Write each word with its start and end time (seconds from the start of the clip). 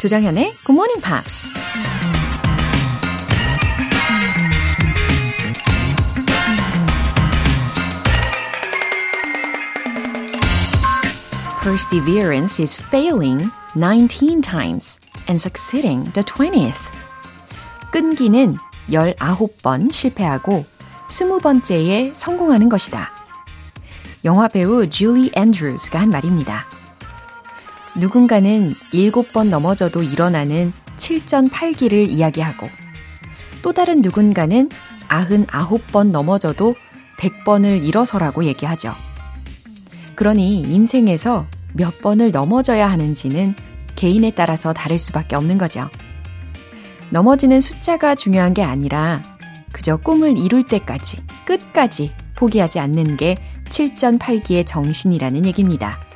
조정현의 0.00 0.54
Good 0.64 0.72
Morning 0.72 1.02
Pops. 1.02 1.46
Perseverance 11.62 12.62
is 12.62 12.80
failing 12.80 13.50
19 13.74 14.40
times 14.40 14.98
and 15.28 15.36
succeeding 15.36 16.10
the 16.14 16.22
20th. 16.24 16.80
끈기는 17.92 18.56
19번 18.88 19.92
실패하고 19.92 20.64
20번째에 21.08 22.12
성공하는 22.14 22.70
것이다. 22.70 23.10
영화 24.24 24.48
배우 24.48 24.88
줄리 24.88 25.30
앤드루스가 25.34 26.00
한 26.00 26.08
말입니다. 26.08 26.79
누군가는 28.00 28.72
7번 28.94 29.50
넘어져도 29.50 30.02
일어나는 30.02 30.72
7전8기를 30.96 32.08
이야기하고 32.08 32.66
또 33.60 33.74
다른 33.74 34.00
누군가는 34.00 34.70
99번 35.08 36.10
넘어져도 36.10 36.76
100번을 37.18 37.84
일어서라고 37.84 38.44
얘기하죠. 38.44 38.94
그러니 40.14 40.62
인생에서 40.62 41.46
몇 41.74 42.00
번을 42.00 42.30
넘어져야 42.30 42.90
하는지는 42.90 43.54
개인에 43.96 44.30
따라서 44.30 44.72
다를 44.72 44.98
수밖에 44.98 45.36
없는 45.36 45.58
거죠. 45.58 45.90
넘어지는 47.10 47.60
숫자가 47.60 48.14
중요한 48.14 48.54
게 48.54 48.62
아니라 48.62 49.22
그저 49.72 49.98
꿈을 49.98 50.38
이룰 50.38 50.66
때까지, 50.66 51.18
끝까지 51.44 52.12
포기하지 52.34 52.78
않는 52.78 53.18
게 53.18 53.36
7전8기의 53.68 54.66
정신이라는 54.66 55.44
얘기입니다. 55.44 56.09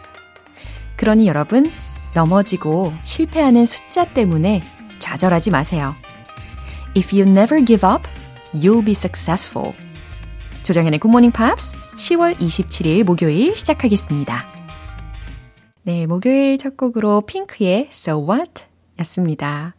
그러니 0.96 1.26
여러분, 1.26 1.70
넘어지고 2.14 2.92
실패하는 3.02 3.66
숫자 3.66 4.04
때문에 4.04 4.62
좌절하지 4.98 5.50
마세요. 5.50 5.94
If 6.96 7.14
you 7.14 7.28
never 7.28 7.64
give 7.64 7.88
up, 7.88 8.08
you'll 8.54 8.84
be 8.84 8.92
successful. 8.92 9.74
조정현의 10.62 11.00
Morning 11.04 11.36
Pops 11.36 11.76
10월 11.96 12.36
27일 12.36 13.04
목요일 13.04 13.54
시작하겠습니다. 13.54 14.44
네, 15.82 16.06
목요일 16.06 16.56
첫 16.56 16.76
곡으로 16.76 17.22
핑크의 17.22 17.88
So 17.90 18.26
What? 18.26 18.64
였습니다. 19.00 19.74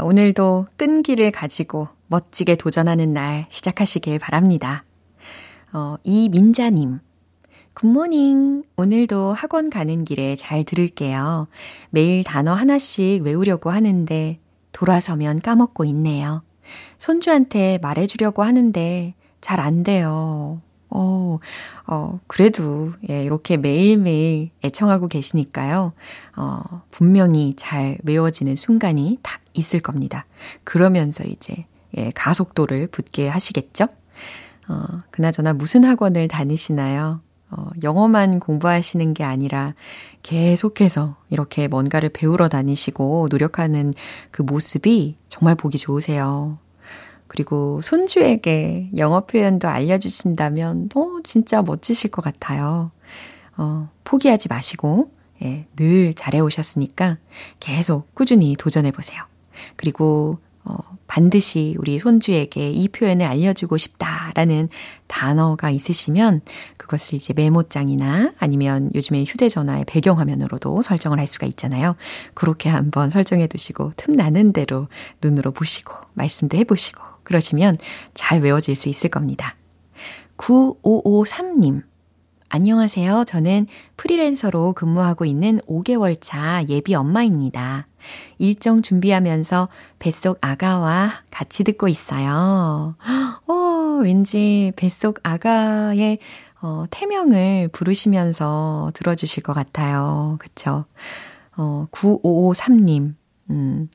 오늘도 0.00 0.68
끈기를 0.76 1.32
가지고 1.32 1.88
멋지게 2.06 2.54
도전하는 2.54 3.12
날 3.12 3.46
시작하시길 3.50 4.18
바랍니다. 4.18 4.84
어, 5.72 5.96
이민자님. 6.04 7.00
굿모닝. 7.74 8.64
오늘도 8.76 9.32
학원 9.32 9.70
가는 9.70 10.04
길에 10.04 10.36
잘 10.36 10.64
들을게요. 10.64 11.48
매일 11.90 12.24
단어 12.24 12.52
하나씩 12.54 13.22
외우려고 13.22 13.70
하는데 13.70 14.38
돌아서면 14.72 15.40
까먹고 15.40 15.84
있네요. 15.86 16.42
손주한테 16.98 17.78
말해주려고 17.82 18.42
하는데 18.42 19.14
잘 19.40 19.60
안 19.60 19.82
돼요. 19.82 20.60
어, 20.92 21.38
어, 21.86 22.18
그래도, 22.26 22.92
예, 23.08 23.24
이렇게 23.24 23.56
매일매일 23.56 24.50
애청하고 24.64 25.06
계시니까요. 25.06 25.92
어, 26.36 26.82
분명히 26.90 27.54
잘 27.56 27.98
외워지는 28.02 28.56
순간이 28.56 29.18
딱 29.22 29.40
있을 29.52 29.80
겁니다. 29.80 30.26
그러면서 30.64 31.22
이제, 31.24 31.66
예, 31.96 32.10
가속도를 32.10 32.88
붙게 32.88 33.28
하시겠죠? 33.28 33.86
어, 34.68 34.84
그나저나 35.12 35.52
무슨 35.52 35.84
학원을 35.84 36.26
다니시나요? 36.26 37.20
어, 37.50 37.68
영어만 37.82 38.40
공부하시는 38.40 39.12
게 39.14 39.24
아니라 39.24 39.74
계속해서 40.22 41.16
이렇게 41.30 41.68
뭔가를 41.68 42.10
배우러 42.10 42.48
다니시고 42.48 43.28
노력하는 43.30 43.94
그 44.30 44.42
모습이 44.42 45.16
정말 45.28 45.54
보기 45.54 45.78
좋으세요. 45.78 46.58
그리고 47.26 47.80
손주에게 47.80 48.90
영어 48.96 49.20
표현도 49.20 49.68
알려주신다면, 49.68 50.88
어, 50.96 51.20
진짜 51.22 51.62
멋지실 51.62 52.10
것 52.10 52.22
같아요. 52.22 52.90
어, 53.56 53.88
포기하지 54.02 54.48
마시고, 54.48 55.12
예, 55.44 55.66
늘 55.76 56.12
잘해오셨으니까 56.14 57.18
계속 57.60 58.12
꾸준히 58.16 58.56
도전해보세요. 58.58 59.22
그리고, 59.76 60.38
어, 60.64 60.74
반드시 61.10 61.74
우리 61.80 61.98
손주에게 61.98 62.70
이 62.70 62.86
표현을 62.86 63.26
알려주고 63.26 63.78
싶다라는 63.78 64.68
단어가 65.08 65.68
있으시면 65.68 66.40
그것을 66.76 67.16
이제 67.16 67.34
메모장이나 67.34 68.34
아니면 68.38 68.92
요즘에 68.94 69.24
휴대전화의 69.24 69.86
배경화면으로도 69.86 70.82
설정을 70.82 71.18
할 71.18 71.26
수가 71.26 71.48
있잖아요. 71.48 71.96
그렇게 72.34 72.68
한번 72.68 73.10
설정해 73.10 73.48
두시고 73.48 73.90
틈 73.96 74.14
나는 74.14 74.52
대로 74.52 74.86
눈으로 75.20 75.50
보시고 75.50 75.92
말씀도 76.14 76.56
해보시고 76.58 77.02
그러시면 77.24 77.76
잘 78.14 78.40
외워질 78.40 78.76
수 78.76 78.88
있을 78.88 79.10
겁니다. 79.10 79.56
9553님. 80.36 81.82
안녕하세요. 82.48 83.24
저는 83.26 83.66
프리랜서로 83.96 84.74
근무하고 84.74 85.24
있는 85.24 85.58
5개월 85.66 86.16
차 86.20 86.64
예비 86.68 86.94
엄마입니다. 86.94 87.88
일정 88.38 88.82
준비하면서 88.82 89.68
뱃속 89.98 90.38
아가와 90.40 91.12
같이 91.30 91.64
듣고 91.64 91.88
있어요. 91.88 92.96
어, 93.46 94.00
왠지 94.02 94.72
뱃속 94.76 95.20
아가의 95.22 96.18
어, 96.62 96.84
태명을 96.90 97.68
부르시면서 97.68 98.90
들어주실 98.94 99.42
것 99.42 99.54
같아요. 99.54 100.36
그쵸? 100.38 100.84
어, 101.56 101.86
9553님. 101.90 103.14
음, 103.50 103.88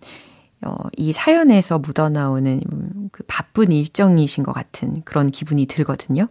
어, 0.66 0.76
이 0.98 1.12
사연에서 1.14 1.80
묻어나오는 1.80 2.62
그 3.12 3.24
바쁜 3.28 3.72
일정이신 3.72 4.44
것 4.44 4.52
같은 4.52 5.04
그런 5.04 5.30
기분이 5.30 5.68
들거든요. 5.68 6.28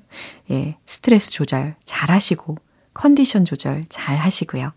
예, 0.51 0.77
스트레스 0.87 1.31
조절 1.31 1.77
잘 1.85 2.11
하시고, 2.11 2.57
컨디션 2.95 3.45
조절 3.45 3.87
잘 3.89 4.17
하시고요. 4.17 4.73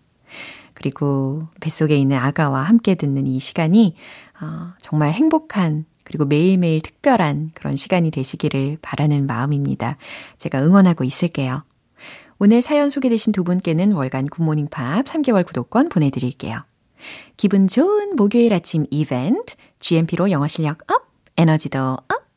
그리고 0.78 1.48
뱃속에 1.60 1.98
있는 1.98 2.18
아가와 2.18 2.62
함께 2.62 2.94
듣는 2.94 3.26
이 3.26 3.40
시간이 3.40 3.96
어, 4.40 4.74
정말 4.80 5.12
행복한 5.12 5.86
그리고 6.04 6.24
매일매일 6.24 6.82
특별한 6.82 7.54
그런 7.56 7.76
시간이 7.76 8.12
되시기를 8.12 8.78
바라는 8.84 9.26
마음입니다. 9.26 9.98
제가 10.38 10.64
응원하고 10.64 11.04
있을게요. 11.04 11.64
오늘 12.38 12.62
사연 12.62 12.92
소개되신 12.92 13.34
두 13.34 13.44
분께는 13.44 13.94
월간 13.94 14.28
굿모닝 14.28 14.68
팝 14.68 15.04
3개월 15.04 15.48
구독권 15.48 15.90
보내드릴게요. 15.90 16.64
기분 17.38 17.68
좋은 17.68 18.16
목요일 18.16 18.54
아침 18.54 18.86
이벤트, 18.92 19.56
GMP로 19.80 20.30
영어 20.30 20.48
실력 20.48 20.92
up, 20.92 21.08
에너지도 21.38 21.80
up! 21.80 22.28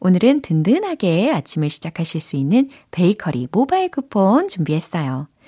오늘은 0.00 0.40
든든하게 0.40 1.30
아침을 1.30 1.68
시작하실 1.68 2.22
수 2.22 2.36
있는 2.36 2.70
베이커리 2.90 3.48
모바일 3.52 3.90
쿠폰 3.90 4.48
준비했어요. 4.48 5.28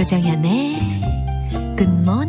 조정현의 0.00 0.78
굿모 1.76 2.24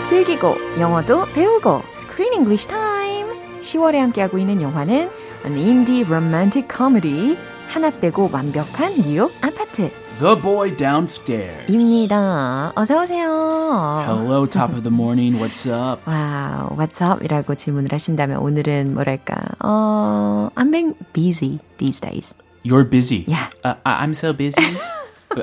영화도 0.00 0.04
즐기고 0.04 0.56
영어도 0.78 1.26
배우고 1.26 1.82
Screen 1.92 2.32
English 2.32 2.66
Time 2.68 3.28
10월에 3.60 3.96
함께하고 3.96 4.38
있는 4.38 4.62
영화는 4.62 5.10
an 5.44 5.56
indie 5.58 6.04
romantic 6.04 6.68
comedy 6.74 7.36
하나 7.68 7.90
빼고 7.90 8.30
완벽한 8.32 8.94
뉴욕 9.02 9.30
아파트 9.42 9.90
The 10.18 10.40
Boy 10.40 10.76
Downstairs. 10.76 11.70
입니다. 11.70 12.72
어서 12.74 13.02
오세요. 13.02 14.02
Hello, 14.06 14.46
top 14.46 14.72
of 14.72 14.82
the 14.82 14.90
morning. 14.92 15.38
What's 15.38 15.66
up? 15.70 16.00
와우, 16.06 16.76
what's 16.76 17.02
up? 17.02 17.22
이라고 17.24 17.54
질문을 17.54 17.92
하신다면 17.92 18.38
오늘은 18.38 18.94
뭐랄까, 18.94 19.36
어, 19.62 20.50
I'm 20.54 20.70
being 20.72 20.94
busy 21.12 21.58
these 21.78 22.00
days. 22.00 22.34
You're 22.64 22.88
busy. 22.88 23.24
Yeah. 23.26 23.48
Uh, 23.64 23.74
I'm 23.84 24.12
so 24.12 24.32
busy. 24.32 24.60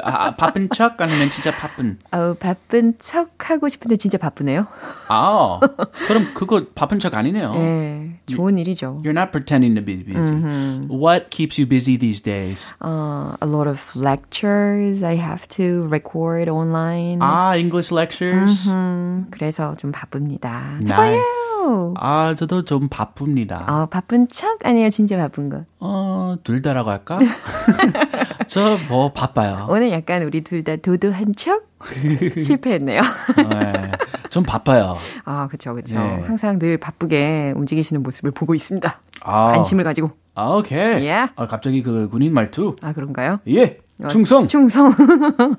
아, 0.04 0.36
바쁜 0.36 0.70
척 0.70 1.02
아니면 1.02 1.30
진짜 1.30 1.52
바쁜? 1.52 1.98
어, 2.12 2.36
바쁜 2.40 2.96
척 3.00 3.50
하고 3.50 3.70
싶은데 3.70 3.96
진짜 3.96 4.18
바쁘네요. 4.18 4.68
아, 5.08 5.60
그럼 6.08 6.34
그거 6.34 6.66
바쁜 6.76 7.00
척 7.00 7.16
아니네요. 7.16 7.54
네, 7.54 8.20
좋은 8.26 8.58
일이죠. 8.58 9.02
You're 9.04 9.18
not 9.18 9.32
pretending 9.32 9.76
to 9.76 9.84
be 9.84 10.04
busy. 10.04 10.36
Mm-hmm. 10.36 10.90
What 10.90 11.30
keeps 11.30 11.58
you 11.58 11.66
busy 11.66 11.98
these 11.98 12.22
days? 12.22 12.74
Uh, 12.84 13.38
a 13.42 13.48
lot 13.48 13.68
of 13.68 13.80
lectures 13.96 15.04
I 15.04 15.16
have 15.16 15.48
to 15.56 15.88
record 15.88 16.50
online. 16.50 17.20
아, 17.22 17.56
English 17.58 17.94
lectures. 17.94 18.68
음, 18.70 19.28
그래서 19.32 19.76
좀 19.78 19.92
바쁩니다. 19.92 20.80
Nice. 20.84 21.16
해봐요. 21.68 21.94
아, 21.98 22.34
저도 22.36 22.64
좀 22.64 22.88
바쁩니다. 22.90 23.66
어, 23.68 23.86
바쁜 23.88 24.28
척 24.30 24.66
아니에요, 24.66 24.90
진짜 24.90 25.18
바쁜 25.18 25.50
거. 25.50 25.64
어, 25.80 26.36
둘 26.44 26.62
다라고 26.62 26.90
할까? 26.90 27.20
저 28.48 28.78
뭐 28.90 29.12
바빠요. 29.12 29.68
오늘 29.70 29.92
약간 29.92 30.24
우리 30.24 30.42
둘 30.42 30.64
다 30.64 30.76
도도한 30.78 31.34
척 31.36 31.64
실패했네요. 32.44 33.02
네, 33.02 33.92
좀 34.30 34.44
바빠요. 34.44 34.98
아, 35.26 35.48
그쵸, 35.48 35.74
그쵸. 35.74 35.96
네. 35.96 36.22
항상 36.26 36.58
늘 36.60 36.78
바쁘게 36.78 37.54
움직이시는 37.56 38.02
모습을 38.04 38.32
보고 38.32 38.56
있습니다. 38.56 39.00
아, 39.24 39.46
관심을 39.52 39.84
가지고. 39.84 40.12
아, 40.36 40.50
오케이. 40.50 40.78
Yeah. 40.80 41.32
아, 41.36 41.48
갑자기 41.48 41.82
그 41.84 42.08
군인 42.10 42.34
말투. 42.34 42.76
아, 42.82 42.94
그런가요? 42.94 43.40
예, 43.48 43.80
충성. 44.10 44.48
충성. 44.48 44.94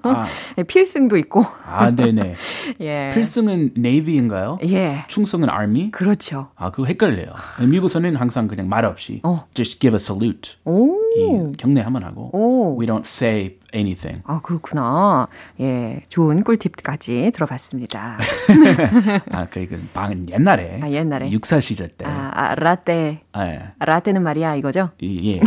아, 0.04 0.26
네, 0.56 0.62
필승도 0.62 1.16
있고. 1.18 1.44
아, 1.66 1.90
네네. 1.90 2.34
예. 2.80 3.10
필승은 3.12 3.72
Navy인가요? 3.76 4.58
예. 4.64 5.04
충성은 5.08 5.48
Army? 5.50 5.90
그렇죠. 5.90 6.48
아, 6.54 6.70
그거 6.70 6.86
헷갈려요. 6.86 7.32
미국에서는 7.68 8.14
항상 8.16 8.46
그냥 8.46 8.68
말 8.68 8.84
없이 8.84 9.20
어. 9.24 9.44
just 9.54 9.80
give 9.80 9.94
a 9.94 10.00
salute. 10.00 10.56
오. 10.64 10.96
이 11.16 11.52
경례 11.56 11.80
한번 11.80 12.04
하고 12.04 12.30
오. 12.32 12.78
we 12.80 12.86
don't 12.86 13.04
say 13.04 13.56
anything. 13.74 14.22
아, 14.26 14.40
그렇구나. 14.40 15.26
예. 15.60 16.04
좋은 16.08 16.44
꿀팁까지 16.44 17.32
들어봤습니다. 17.34 18.18
아, 19.32 19.46
그, 19.50 19.66
그 19.66 19.84
방은 19.92 20.28
옛날에. 20.30 20.78
아, 20.82 20.90
옛날에? 20.90 21.30
육사 21.32 21.58
시절 21.60 21.88
때. 21.88 22.04
아, 22.06 22.30
아, 22.32 22.54
라떼. 22.54 23.22
예. 23.36 23.60
라떼는 23.80 24.22
말이야, 24.22 24.54
이거죠? 24.56 24.90
이- 25.00 25.32
예. 25.34 25.40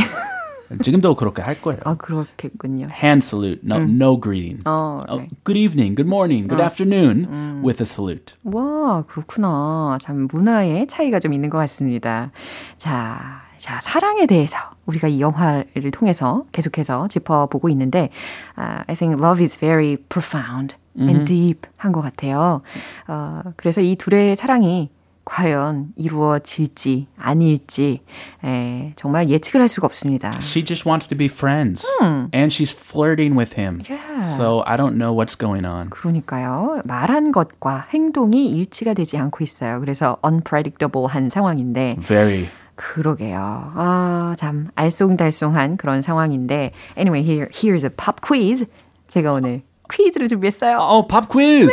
지금도 0.83 1.15
그렇게 1.15 1.41
할 1.41 1.61
거예요. 1.61 1.79
아, 1.85 1.95
그렇겠군요. 1.95 2.87
Hand 2.91 3.25
salute, 3.25 3.61
no, 3.63 3.77
no 3.77 4.19
greeting. 4.19 4.61
어, 4.65 5.03
Oh, 5.09 5.21
네. 5.21 5.27
good 5.43 5.57
evening, 5.57 5.95
good 5.95 6.07
morning, 6.07 6.47
good 6.47 6.61
afternoon 6.63 7.61
with 7.63 7.81
a 7.81 7.85
salute. 7.85 8.35
와, 8.43 9.03
그렇구나. 9.07 9.97
참 10.01 10.27
문화의 10.31 10.87
차이가 10.87 11.19
좀 11.19 11.33
있는 11.33 11.49
것 11.49 11.57
같습니다. 11.59 12.31
자, 12.77 13.41
자, 13.57 13.79
사랑에 13.81 14.25
대해서 14.25 14.57
우리가 14.85 15.07
이 15.07 15.21
영화를 15.21 15.91
통해서 15.91 16.43
계속해서 16.51 17.07
짚어보고 17.07 17.69
있는데, 17.69 18.09
uh, 18.57 18.83
I 18.87 18.95
think 18.95 19.19
love 19.23 19.41
is 19.43 19.57
very 19.57 19.97
profound 20.09 20.75
and 20.99 21.25
deep 21.25 21.67
한 21.77 21.91
것 21.91 22.01
같아요. 22.01 22.61
어, 23.07 23.41
그래서 23.55 23.81
이 23.81 23.95
둘의 23.95 24.35
사랑이 24.35 24.89
과연 25.23 25.93
이루어질지 25.95 27.07
아닐지 27.17 28.01
에, 28.43 28.93
정말 28.95 29.29
예측을 29.29 29.61
할 29.61 29.67
수가 29.67 29.85
없습니다. 29.85 30.31
She 30.41 30.63
just 30.65 30.87
wants 30.87 31.07
to 31.07 31.17
be 31.17 31.27
friends. 31.27 31.85
And 32.01 32.51
she's 32.51 32.71
flirting 32.71 33.37
with 33.37 33.59
him. 33.59 33.81
Yeah. 33.89 34.23
So 34.25 34.63
I 34.65 34.77
don't 34.77 34.97
know 34.97 35.13
what's 35.13 35.37
going 35.37 35.65
on. 35.65 35.89
그러니까요. 35.89 36.81
말한 36.85 37.31
것과 37.31 37.87
행동이 37.93 38.49
일치가 38.49 38.93
되지 38.93 39.17
않고 39.17 39.43
있어요. 39.43 39.79
그래서 39.79 40.17
unpredictable한 40.23 41.29
상황인데 41.29 41.97
Very. 42.01 42.49
그러게요. 42.75 43.37
아, 43.75 44.35
참 44.39 44.67
알쏭달쏭한 44.75 45.77
그런 45.77 46.01
상황인데 46.01 46.71
anyway, 46.97 47.21
here 47.23 47.47
here's 47.53 47.83
a 47.83 47.89
pop 47.89 48.21
quiz. 48.21 48.65
제가 49.07 49.33
오늘 49.33 49.61
퀴즈를 49.91 50.27
준비했어요. 50.29 50.79
Oh, 50.79 51.05
pop 51.07 51.27
quiz. 51.27 51.69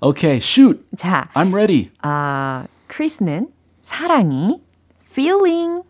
Okay, 0.00 0.36
shoot. 0.36 0.84
자, 0.96 1.28
I'm 1.34 1.52
ready. 1.52 1.90
아, 2.02 2.66
크리스는 2.93 3.49
사랑이 3.83 4.61
feeling, 5.11 5.81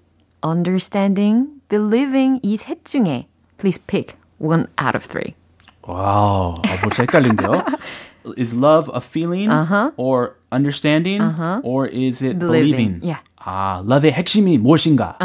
understanding, 0.44 1.48
believing 1.70 2.40
이 2.44 2.56
셋 2.58 2.84
중에 2.86 3.28
please 3.58 3.78
pick 3.88 4.16
one 4.40 4.66
out 4.82 4.96
of 4.96 5.06
three. 5.08 5.36
와우, 5.84 6.56
아, 6.64 6.76
벌써 6.82 7.04
헷갈린데요. 7.04 7.64
Is 8.38 8.54
love 8.54 8.90
a 8.94 9.00
feeling 9.02 9.50
or 9.98 10.36
understanding 10.52 11.22
or 11.64 11.88
is 11.88 12.22
it 12.22 12.38
Believing. 12.38 13.00
believing? 13.00 13.00
Yeah. 13.02 13.22
아, 13.40 13.82
love의 13.86 14.12
핵심이 14.14 14.58
무엇인가? 14.60 15.18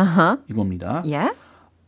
이겁니다. 0.49 1.03
Yeah? 1.05 1.31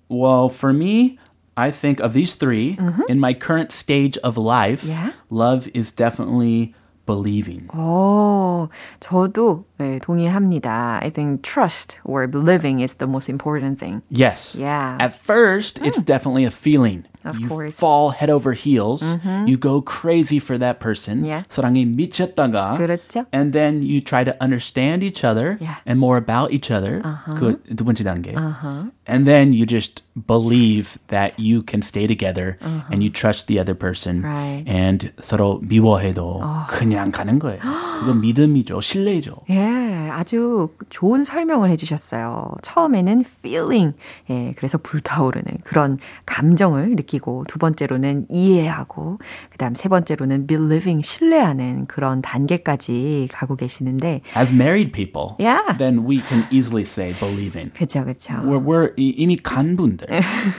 Well, 0.08 0.48
for 0.48 0.72
me, 0.74 1.18
I 1.56 1.70
think 1.70 2.00
of 2.00 2.12
these 2.12 2.34
3 2.34 2.76
in 3.08 3.18
my 3.18 3.32
current 3.32 3.72
stage 3.72 4.18
of 4.22 4.36
life, 4.36 4.84
Yeah. 4.84 5.12
love 5.30 5.68
is 5.72 5.90
definitely 5.90 6.74
believing. 7.10 7.68
오, 7.74 8.68
저도 9.00 9.64
네, 9.78 9.98
동의합니다. 10.00 11.00
I 11.02 11.10
think 11.10 11.42
trust 11.42 11.98
or 12.04 12.26
believing 12.26 12.80
is 12.80 12.96
the 12.96 13.06
most 13.06 13.28
important 13.28 13.78
thing. 13.78 14.02
Yes. 14.10 14.56
Yeah. 14.58 14.96
At 15.00 15.14
first, 15.14 15.78
it's 15.82 16.02
definitely 16.02 16.44
a 16.44 16.50
feeling. 16.50 17.04
Of 17.24 17.40
you 17.40 17.48
course. 17.48 17.74
fall 17.76 18.10
head 18.14 18.30
over 18.30 18.52
heels. 18.52 19.02
You 19.46 19.56
go 19.58 19.82
crazy 19.82 20.38
for 20.38 20.56
that 20.58 20.78
person. 20.78 21.24
Yeah. 21.24 21.42
사랑에 21.48 21.84
미쳤다가. 21.84 22.78
그렇죠. 22.78 23.26
And 23.34 23.52
then 23.52 23.82
you 23.82 24.00
try 24.00 24.22
to 24.24 24.32
understand 24.40 25.02
each 25.02 25.24
other 25.24 25.58
Yeah. 25.60 25.76
and 25.86 25.98
more 25.98 26.16
about 26.16 26.52
each 26.52 26.70
other. 26.70 27.02
그두 27.36 27.84
번째 27.84 28.04
단계. 28.04 28.34
And 29.08 29.26
then 29.26 29.52
you 29.52 29.66
just 29.66 30.02
believe 30.26 30.98
that 31.08 31.34
you 31.38 31.62
can 31.62 31.82
stay 31.82 32.06
together 32.06 32.58
and 32.90 33.02
you 33.02 33.11
trust 33.11 33.46
the 33.49 33.58
other 33.58 33.75
person. 33.75 34.23
Right. 34.23 34.62
And 34.68 35.11
서로 35.20 35.58
미워해도 35.62 36.42
그냥 36.68 37.11
가는 37.11 37.38
거예요. 37.40 37.61
그건 38.00 38.20
믿음이죠. 38.20 38.80
신뢰죠. 38.80 39.37
예, 39.50 40.08
아주 40.12 40.68
좋은 40.90 41.25
설명을 41.25 41.70
해주셨어요. 41.70 42.52
처음에는 42.62 43.25
feeling, 43.26 43.96
예, 44.30 44.52
그래서 44.56 44.78
불타오르는 44.78 45.58
그런 45.64 45.99
감정을 46.26 46.94
느끼 46.96 47.10
고, 47.20 47.44
두 47.48 47.60
번째로는 47.60 48.27
이해하고, 48.30 49.20
그 49.50 49.58
다음 49.58 49.75
세 49.75 49.89
번째로는 49.89 50.48
believing, 50.48 51.03
신뢰하는 51.06 51.86
그런 51.88 52.22
단계까지 52.22 53.30
가고 53.32 53.56
계시는데, 53.56 54.22
As 54.38 54.53
married 54.53 54.91
people, 54.91 55.36
Yeah. 55.39 55.77
then 55.77 56.06
we 56.08 56.22
can 56.27 56.44
easily 56.51 56.84
say 56.84 57.13
believing. 57.20 57.72
그쵸, 57.74 58.03
그쵸. 58.06 58.34
We're, 58.44 58.63
we're 58.63 58.94
이- 58.98 59.13
이미 59.18 59.38
간 59.38 59.75
분들, 59.75 60.08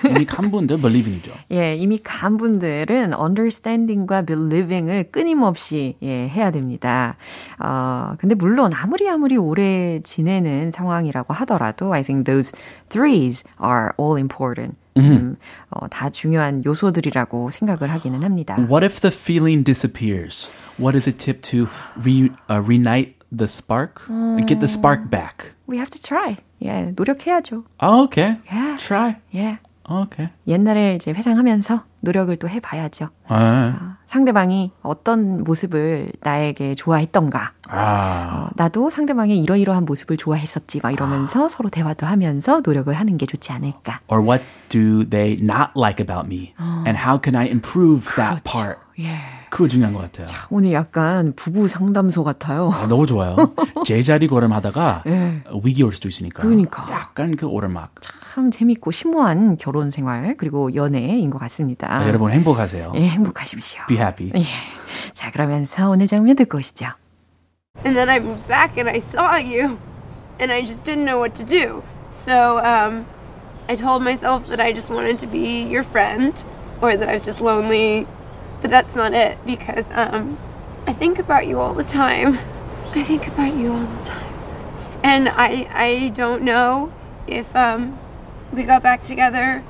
이미 0.08 0.24
간 0.24 0.50
분들 0.50 0.78
believing이죠. 0.80 1.32
예, 1.52 1.74
이미 1.76 1.98
간 1.98 2.36
분들은 2.36 3.12
understanding과 3.14 4.22
believing을 4.22 5.10
끊임없이 5.10 5.96
예, 6.02 6.28
해야 6.28 6.50
됩니다. 6.50 7.16
어, 7.58 8.14
근데 8.18 8.34
물론 8.34 8.72
아무리 8.74 9.08
아무리 9.08 9.36
오래 9.36 10.00
지내는 10.02 10.70
상황이라고 10.72 11.32
하더라도 11.34 11.92
I 11.92 12.02
think 12.02 12.24
those 12.24 12.52
threes 12.88 13.44
are 13.62 13.90
all 13.98 14.18
important. 14.18 14.76
음, 14.96 15.36
어, 15.70 15.88
다 15.88 16.10
중요한 16.10 16.62
요소들이라고 16.64 17.50
생각을 17.50 17.90
하기는 17.90 18.22
합니다. 18.22 18.56
What 18.58 18.84
if 18.84 19.00
the 19.00 19.14
feeling 19.14 19.64
disappears? 19.64 20.50
What 20.78 20.96
is 20.96 21.08
a 21.08 21.12
tip 21.12 21.42
to 21.50 21.68
re, 21.96 22.30
uh, 22.48 22.60
reignite 22.60 23.14
the 23.30 23.46
spark? 23.48 24.06
Get 24.46 24.60
the 24.60 24.68
spark 24.68 25.08
back. 25.10 25.54
We 25.66 25.78
have 25.78 25.90
to 25.90 26.00
try. 26.00 26.36
예, 26.62 26.92
노력해야죠. 26.94 27.64
Oh, 27.80 28.04
okay. 28.04 28.36
Yeah. 28.50 28.76
Try. 28.78 29.16
예. 29.34 29.58
Okay. 29.88 30.30
옛날에 30.46 30.94
이제 30.96 31.12
회상하면서 31.12 31.84
노력을 32.02 32.34
또 32.36 32.48
해봐야죠. 32.48 33.08
아, 33.28 33.96
상대방이 34.06 34.72
어떤 34.82 35.42
모습을 35.44 36.12
나에게 36.20 36.74
좋아했던가, 36.74 37.52
아. 37.68 38.46
어, 38.46 38.50
나도 38.56 38.90
상대방의 38.90 39.38
이러이러한 39.40 39.84
모습을 39.84 40.16
좋아했었지, 40.16 40.80
막 40.82 40.92
이러면서 40.92 41.48
서로 41.48 41.70
대화도 41.70 42.06
하면서 42.06 42.60
노력을 42.64 42.92
하는 42.92 43.16
게 43.16 43.24
좋지 43.24 43.52
않을까. 43.52 44.00
Or 44.08 44.22
what 44.22 44.44
do 44.68 45.08
they 45.08 45.38
not 45.40 45.70
like 45.76 46.04
about 46.04 46.26
me? 46.26 46.54
And 46.86 46.98
how 46.98 47.18
can 47.22 47.34
I 47.34 47.46
improve 47.48 48.04
that 48.16 48.44
part? 48.44 48.78
예. 48.98 49.41
그거 49.52 49.68
중요한 49.68 49.92
것 49.92 50.00
같아요. 50.00 50.34
오늘 50.48 50.72
약간 50.72 51.34
부부 51.36 51.68
상담소 51.68 52.24
같아요. 52.24 52.70
아, 52.72 52.86
너무 52.88 53.04
좋아요. 53.04 53.36
제자리 53.84 54.26
걸음하다가 54.26 55.02
예. 55.06 55.42
위기 55.62 55.82
올 55.82 55.92
수도 55.92 56.08
있으니까. 56.08 56.42
그러니까. 56.42 56.90
약간 56.90 57.36
그 57.36 57.44
오르막. 57.46 57.96
참 58.00 58.50
재밌고 58.50 58.92
심오한 58.92 59.58
결혼 59.58 59.90
생활, 59.90 60.36
그리고 60.38 60.74
연애인 60.74 61.28
것 61.28 61.38
같습니다. 61.38 61.86
아, 61.92 62.08
여러분 62.08 62.32
행복하세요. 62.32 62.92
예, 62.94 63.08
행복하십시오. 63.10 63.82
Be 63.88 63.98
happy. 63.98 64.32
예. 64.34 64.46
자, 65.12 65.30
그러면서 65.30 65.90
오늘 65.90 66.06
장면 66.06 66.34
듣고 66.34 66.56
오시죠. 66.56 66.86
And 67.84 67.94
then 67.94 68.08
I 68.08 68.20
moved 68.20 68.48
back 68.48 68.78
and 68.78 68.88
I 68.88 68.96
saw 68.96 69.36
you. 69.36 69.76
and 70.40 70.50
I 70.50 70.62
just 70.64 70.82
didn't 70.82 71.04
know 71.04 71.18
what 71.18 71.34
to 71.36 71.44
do. 71.44 71.82
So 72.24 72.58
um, 72.64 73.04
I 73.68 73.76
told 73.76 74.02
myself 74.02 74.48
that 74.48 74.60
I 74.60 74.72
just 74.72 74.88
wanted 74.88 75.18
to 75.18 75.26
be 75.26 75.62
your 75.62 75.84
friend 75.84 76.32
or 76.80 76.96
that 76.96 77.06
I 77.06 77.14
was 77.14 77.24
just 77.24 77.42
lonely. 77.42 78.06
But 78.62 78.70
that's 78.70 78.94
not 78.94 79.12
it 79.12 79.38
because 79.44 79.84
um, 79.90 80.38
I 80.86 80.92
think 80.92 81.18
about 81.18 81.46
you 81.46 81.60
all 81.60 81.74
the 81.74 81.84
time. 81.84 82.38
I 82.94 83.02
think 83.02 83.26
about 83.26 83.54
you 83.54 83.72
all 83.72 83.84
the 83.84 84.04
time. 84.04 84.32
And 85.02 85.28
I, 85.28 85.68
I 85.72 86.08
don't 86.10 86.42
know 86.42 86.92
if 87.26 87.54
um, 87.56 87.98
we 88.52 88.62
got 88.62 88.82
back 88.82 89.02
together, 89.02 89.64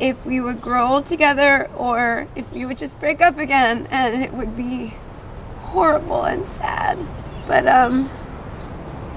if 0.00 0.24
we 0.24 0.40
would 0.40 0.60
grow 0.60 0.94
old 0.94 1.06
together, 1.06 1.68
or 1.76 2.26
if 2.34 2.50
we 2.52 2.64
would 2.64 2.78
just 2.78 2.98
break 2.98 3.20
up 3.20 3.38
again, 3.38 3.86
and 3.90 4.22
it 4.22 4.32
would 4.32 4.56
be 4.56 4.94
horrible 5.60 6.24
and 6.24 6.46
sad. 6.56 6.98
But 7.46 7.66
um, 7.66 8.10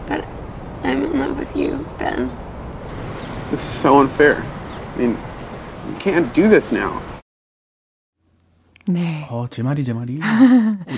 but 0.08 0.26
I'm 0.84 1.04
in 1.04 1.20
love 1.20 1.40
with 1.40 1.56
you, 1.56 1.88
Ben. 1.98 2.36
This 3.52 3.64
is 3.64 3.72
so 3.72 4.00
unfair. 4.00 4.42
I 4.42 4.98
mean, 4.98 5.18
you 5.88 5.96
can't 5.96 6.34
do 6.34 6.50
this 6.50 6.72
now. 6.72 7.02
네. 8.88 9.28
어, 9.30 9.48
제 9.50 9.62
말이 9.64 9.84
제 9.84 9.94
말이. 9.94 10.20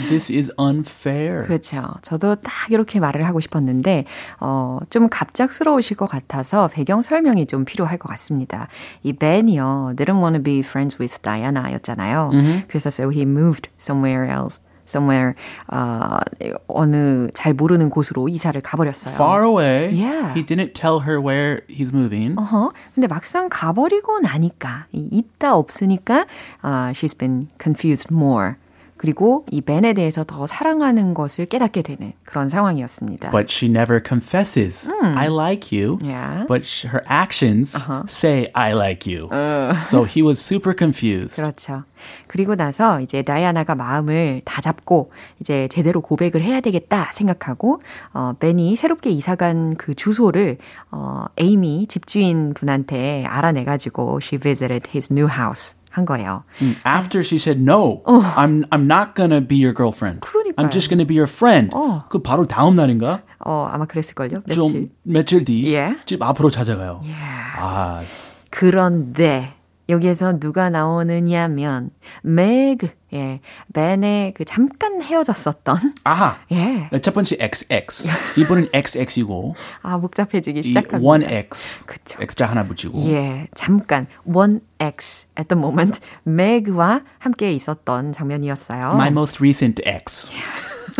This 0.09 0.31
is 0.31 0.53
unfair. 0.59 1.45
그렇죠. 1.45 1.93
저도 2.01 2.35
딱 2.35 2.51
이렇게 2.69 2.99
말을 2.99 3.25
하고 3.25 3.39
싶었는데 3.39 4.05
어, 4.39 4.79
좀 4.89 5.09
갑작스러우실 5.09 5.97
것 5.97 6.07
같아서 6.07 6.69
배경 6.69 7.01
설명이 7.01 7.47
좀 7.47 7.65
필요할 7.65 7.97
것 7.97 8.09
같습니다. 8.09 8.67
이 9.03 9.13
Ben이요. 9.13 9.93
didn't 9.95 10.21
want 10.21 10.35
to 10.35 10.43
be 10.43 10.59
friends 10.59 10.97
with 10.99 11.21
Diana였잖아요. 11.21 12.29
Mm-hmm. 12.33 12.67
그래서 12.67 12.89
so 12.89 13.09
he 13.09 13.23
moved 13.23 13.69
somewhere 13.79 14.29
else. 14.29 14.59
Somewhere 14.93 15.33
어, 15.71 16.19
어느 16.67 17.27
잘 17.33 17.53
모르는 17.53 17.89
곳으로 17.89 18.29
이사를 18.29 18.59
가버렸어요. 18.61 19.15
Far 19.15 19.43
away. 19.43 19.89
Yeah. 19.89 20.33
He 20.37 20.45
didn't 20.45 20.73
tell 20.75 21.01
her 21.01 21.19
where 21.19 21.61
he's 21.67 21.91
moving. 21.91 22.35
어허. 22.37 22.71
근데 22.93 23.07
막상 23.07 23.49
가버리고 23.49 24.19
나니까 24.19 24.85
있다 24.93 25.55
없으니까 25.55 26.25
uh, 26.63 26.93
she's 26.93 27.17
been 27.17 27.47
confused 27.57 28.13
more. 28.13 28.57
그리고 29.03 29.45
이 29.51 29.59
벤에 29.59 29.91
대해서 29.91 30.23
더 30.23 30.47
사랑하는 30.47 31.13
것을 31.13 31.45
깨닫게 31.47 31.81
되는 31.81 32.13
그런 32.23 32.49
상황이었습니다. 32.49 33.31
But 33.31 33.51
she 33.51 33.69
never 33.69 34.01
confesses, 34.01 34.89
mm. 34.89 35.17
I 35.17 35.27
like 35.27 35.77
you. 35.77 35.99
Yeah. 36.01 36.45
But 36.47 36.65
her 36.87 37.03
actions 37.09 37.75
uh-huh. 37.75 38.05
say, 38.07 38.49
I 38.55 38.71
like 38.71 39.05
you. 39.05 39.27
Uh. 39.27 39.77
So 39.81 40.05
he 40.05 40.23
was 40.23 40.39
super 40.39 40.73
confused. 40.73 41.35
그렇죠. 41.35 41.83
그리고 42.27 42.55
나서 42.55 43.01
이제 43.01 43.23
다이아나가 43.23 43.75
마음을 43.75 44.41
다 44.45 44.61
잡고 44.61 45.11
이제 45.41 45.67
제대로 45.67 45.99
고백을 45.99 46.41
해야 46.41 46.61
되겠다 46.61 47.11
생각하고 47.13 47.81
어 48.13 48.33
벤이 48.39 48.77
새롭게 48.77 49.09
이사간 49.09 49.75
그 49.75 49.93
주소를 49.93 50.59
어 50.91 51.25
에이미 51.37 51.87
집주인 51.87 52.53
분한테 52.53 53.25
알아내 53.25 53.65
가지고 53.65 54.19
she 54.23 54.39
visited 54.39 54.89
his 54.91 55.11
new 55.11 55.29
house. 55.29 55.75
한 55.93 56.05
거예요. 56.05 56.43
After 56.85 57.21
she 57.23 57.37
said 57.37 57.61
no, 57.61 58.01
어. 58.05 58.19
I'm 58.35 58.65
I'm 58.71 58.85
not 58.89 59.13
gonna 59.15 59.39
be 59.45 59.55
your 59.57 59.73
girlfriend. 59.75 60.21
그러니까요. 60.21 60.55
I'm 60.57 60.71
just 60.71 60.89
gonna 60.89 61.05
be 61.07 61.15
your 61.15 61.29
friend. 61.31 61.69
어. 61.73 62.05
그 62.09 62.19
바로 62.19 62.47
다음 62.47 62.73
날인가? 62.75 63.21
어 63.45 63.69
아마 63.71 63.85
그랬을걸요. 63.85 64.41
며칠. 64.47 64.55
좀 64.55 64.89
며칠 65.03 65.45
뒤. 65.45 65.71
예. 65.73 65.95
집 66.05 66.21
앞으로 66.23 66.49
찾아가요. 66.49 67.01
예. 67.05 67.13
아. 67.57 68.01
그런데 68.49 69.53
여기에서 69.89 70.39
누가 70.39 70.69
나오느냐면 70.69 71.91
매그 72.21 72.87
예 73.13 73.41
벤의 73.73 74.33
그 74.33 74.45
잠깐 74.45 75.01
헤어졌었던 75.01 75.95
아하 76.03 76.37
예. 76.51 76.89
첫 77.01 77.13
번째 77.13 77.37
XX 77.39 78.09
이번은 78.37 78.67
XX이고 78.73 79.55
아 79.83 79.97
복잡해지기 79.97 80.63
시작합니다. 80.63 80.99
1X 80.99 81.85
그쵸. 81.85 82.17
X자 82.21 82.45
하나 82.45 82.65
붙이고 82.65 83.03
예 83.11 83.47
잠깐 83.53 84.07
1X 84.27 85.25
at 85.37 85.47
the 85.49 85.59
moment 85.59 85.99
매그와 86.23 87.01
함께 87.19 87.51
있었던 87.53 88.13
장면이었어요. 88.13 88.81
My 88.93 89.09
most 89.09 89.37
recent 89.39 89.81
X. 89.85 90.31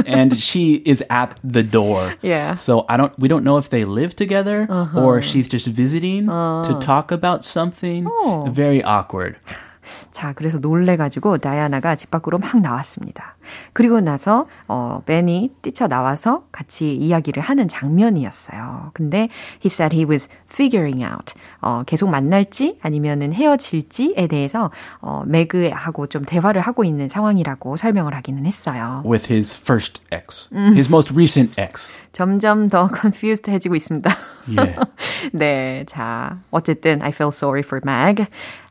and 0.07 0.37
she 0.38 0.75
is 0.87 1.02
at 1.11 1.38
the 1.42 1.62
door. 1.62 2.14
Yeah. 2.23 2.54
So 2.54 2.85
I 2.88 2.97
don't 2.97 3.16
we 3.18 3.28
don't 3.28 3.45
know 3.45 3.59
if 3.59 3.71
they 3.71 3.85
live 3.85 4.14
together 4.16 4.66
uh-huh. 4.68 5.02
or 5.02 5.23
she's 5.23 5.49
just 5.49 5.66
visiting 5.66 6.28
uh. 6.28 6.62
to 6.64 6.75
talk 6.78 7.11
about 7.12 7.45
something. 7.45 8.07
Oh. 8.07 8.49
Very 8.50 8.83
awkward. 8.83 9.37
자, 10.12 10.33
그래서 10.33 10.59
놀래가지고 10.59 11.38
다이아나가 11.38 11.95
집 11.97 12.11
밖으로 12.11 12.38
막 12.38 12.61
나왔습니다. 12.61 13.37
그리고 13.73 14.01
나서 14.01 14.45
어, 14.67 15.01
벤이 15.05 15.51
뛰쳐 15.62 15.88
나와서 15.88 16.43
같이 16.51 16.95
이야기를 16.95 17.41
하는 17.41 17.67
장면이었어요. 17.67 18.91
근데 18.93 19.29
he 19.63 19.67
said 19.67 19.95
he 19.95 20.05
was 20.05 20.29
figuring 20.50 21.03
out 21.03 21.33
어, 21.62 21.83
계속 21.85 22.09
만날지 22.09 22.79
아니면은 22.81 23.33
헤어질지에 23.33 24.27
대해서 24.27 24.71
어, 25.00 25.23
매그하고 25.25 26.07
좀 26.07 26.23
대화를 26.25 26.62
하고 26.62 26.83
있는 26.83 27.09
상황이라고 27.09 27.77
설명을 27.77 28.13
하기는 28.15 28.45
했어요. 28.45 29.01
With 29.05 29.31
his 29.31 29.57
first 29.57 30.01
ex, 30.13 30.50
his 30.53 30.89
most 30.89 31.13
recent 31.13 31.59
ex. 31.59 32.00
점점 32.12 32.67
더 32.67 32.89
confused 32.93 33.51
해지고 33.51 33.75
있습니다. 33.75 34.09
Yeah. 34.47 34.79
네, 35.33 35.83
자 35.88 36.38
어쨌든 36.51 37.01
I 37.01 37.09
feel 37.09 37.29
sorry 37.29 37.62
for 37.65 37.81
Meg. 37.83 38.25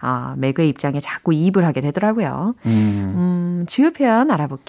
아, 0.04 0.34
매그의 0.36 0.68
입장에 0.68 1.00
자꾸 1.00 1.32
이입을 1.32 1.64
하게 1.64 1.80
되더라고요. 1.80 2.54
음. 2.66 3.08
음, 3.12 3.64
주요 3.68 3.92
표현 3.92 4.30
알아볼게요. 4.30 4.61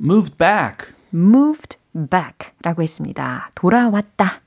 Moved 0.00 0.36
back. 0.36 0.94
Moved 1.12 1.76
back라고 1.92 2.82
했습니다. 2.82 3.50
돌아왔다. 3.54 4.40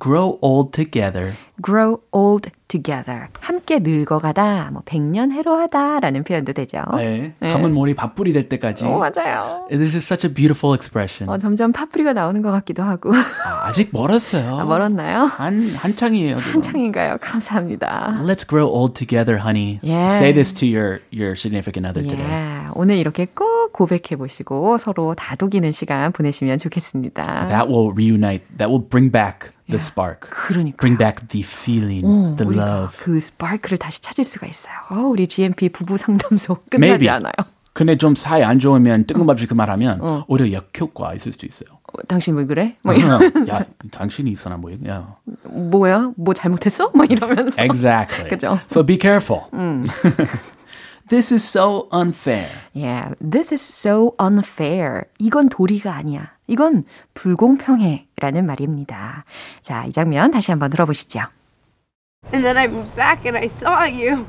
Grow 0.00 0.38
old 0.40 0.72
together. 0.72 1.36
grow 1.62 1.98
old 2.12 2.50
together. 2.68 3.28
함께 3.40 3.78
늙어가다, 3.80 4.70
뭐 4.72 4.82
백년 4.84 5.30
해로하다라는 5.32 6.24
표현도 6.24 6.52
되죠. 6.52 6.82
네. 6.96 7.34
감은 7.40 7.74
머리 7.74 7.94
밥풀이 7.94 8.32
될 8.32 8.48
때까지. 8.48 8.84
오, 8.84 8.98
맞아요. 8.98 9.66
This 9.68 9.96
is 9.96 10.04
such 10.04 10.26
a 10.26 10.32
beautiful 10.32 10.74
expression. 10.74 11.30
어, 11.30 11.38
점점 11.38 11.72
파뿌리가 11.72 12.12
나오는 12.12 12.40
것 12.42 12.50
같기도 12.50 12.82
하고. 12.82 13.12
아, 13.12 13.66
아직 13.68 13.90
멀었어요. 13.92 14.56
아, 14.56 14.64
멀었나요? 14.64 15.24
한 15.24 15.70
한창이에요. 15.74 16.36
그럼. 16.36 16.54
한창인가요? 16.54 17.18
감사합니다. 17.20 18.20
Let's 18.22 18.48
grow 18.48 18.68
old 18.68 18.94
together, 18.94 19.38
honey. 19.38 19.80
Yeah. 19.82 20.10
Say 20.16 20.32
this 20.32 20.52
to 20.54 20.66
your 20.66 21.00
your 21.12 21.34
significant 21.36 21.86
other 21.86 22.02
yeah. 22.02 22.16
today. 22.16 22.66
오늘 22.74 22.96
이렇게 22.96 23.26
꼭 23.26 23.72
고백해 23.72 24.16
보시고 24.16 24.78
서로 24.78 25.14
다독이는 25.14 25.72
시간 25.72 26.12
보내시면 26.12 26.58
좋겠습니다. 26.58 27.48
That 27.48 27.68
will 27.68 27.92
reunite. 27.92 28.46
That 28.56 28.70
will 28.70 28.82
bring 28.88 29.10
back 29.10 29.52
the 29.70 29.82
spark. 29.82 30.28
그러니까. 30.30 30.76
Bring 30.78 30.98
back 30.98 31.28
the 31.28 31.42
feeling, 31.44 32.04
오, 32.04 32.36
the 32.36 32.50
love. 32.52 32.96
그 32.98 33.20
스파크를 33.20 33.78
다시 33.78 34.02
찾을 34.02 34.24
수가 34.24 34.46
있어요. 34.46 34.74
어, 34.90 35.06
우리 35.06 35.26
GMP 35.28 35.68
부부 35.70 35.96
상담소 35.96 36.56
끝나지 36.70 37.06
Maybe. 37.06 37.08
않아요. 37.08 37.32
근데 37.72 37.96
좀 37.96 38.16
사이 38.16 38.42
안 38.42 38.58
좋으면 38.58 39.06
뜬금없이 39.06 39.46
그 39.46 39.54
말하면 39.54 40.00
어. 40.02 40.24
오히려 40.26 40.52
역효과 40.52 41.14
있을 41.14 41.32
수도 41.32 41.46
있어요. 41.46 41.68
어, 41.84 42.02
당신 42.08 42.34
왜 42.34 42.44
그래? 42.44 42.76
뭐 42.82 42.92
이런. 42.94 43.48
야, 43.48 43.64
당신이 43.92 44.30
있어나 44.32 44.56
뭐 44.56 44.72
야. 44.88 45.14
뭐야? 45.44 46.10
뭐 46.16 46.34
잘못했어? 46.34 46.90
뭐 46.94 47.04
이러면서. 47.04 47.62
Exactly. 47.62 48.28
그죠? 48.30 48.58
So 48.68 48.84
be 48.84 48.98
careful. 49.00 49.44
음. 49.54 49.86
This 51.09 51.31
is 51.31 51.43
so 51.43 51.87
unfair. 51.91 52.49
Yeah, 52.73 53.13
this 53.19 53.53
is 53.53 53.61
so 53.61 54.15
unfair. 54.19 55.05
이건 55.19 55.49
도리가 55.49 55.93
아니야. 55.93 56.31
이건 56.47 56.85
불공평해. 57.13 58.07
라는 58.17 58.45
말입니다. 58.45 59.25
자, 59.61 59.85
이 59.85 59.91
장면 59.91 60.31
다시 60.31 60.51
한번 60.51 60.69
들어보시죠. 60.69 61.21
And 62.33 62.43
then 62.43 62.57
I 62.57 62.67
moved 62.67 62.95
back 62.95 63.25
and 63.25 63.37
I 63.37 63.47
saw 63.47 63.85
you, 63.85 64.25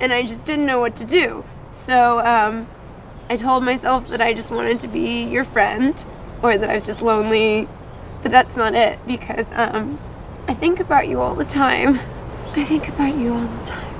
and 0.00 0.12
I 0.12 0.26
just 0.26 0.44
didn't 0.44 0.66
know 0.66 0.80
what 0.80 0.96
to 0.96 1.04
do. 1.06 1.44
So 1.86 2.18
um, 2.20 2.66
I 3.30 3.36
told 3.36 3.62
myself 3.62 4.08
that 4.10 4.20
I 4.20 4.34
just 4.34 4.50
wanted 4.50 4.80
to 4.80 4.88
be 4.88 5.22
your 5.22 5.44
friend, 5.44 5.94
or 6.42 6.58
that 6.58 6.68
I 6.68 6.74
was 6.74 6.84
just 6.84 7.00
lonely. 7.00 7.68
But 8.22 8.32
that's 8.32 8.56
not 8.56 8.74
it 8.74 8.98
because 9.06 9.46
um, 9.54 9.98
I 10.48 10.54
think 10.54 10.80
about 10.80 11.06
you 11.06 11.20
all 11.20 11.36
the 11.36 11.44
time. 11.44 12.00
I 12.56 12.64
think 12.64 12.88
about 12.88 13.14
you 13.14 13.32
all 13.32 13.46
the 13.46 13.64
time, 13.66 13.91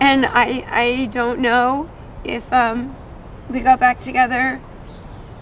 and 0.00 0.26
I 0.26 0.64
I 0.70 1.06
don't 1.06 1.40
know 1.40 1.88
if 2.24 2.50
um, 2.52 2.94
we 3.50 3.60
got 3.60 3.80
back 3.80 4.00
together, 4.00 4.60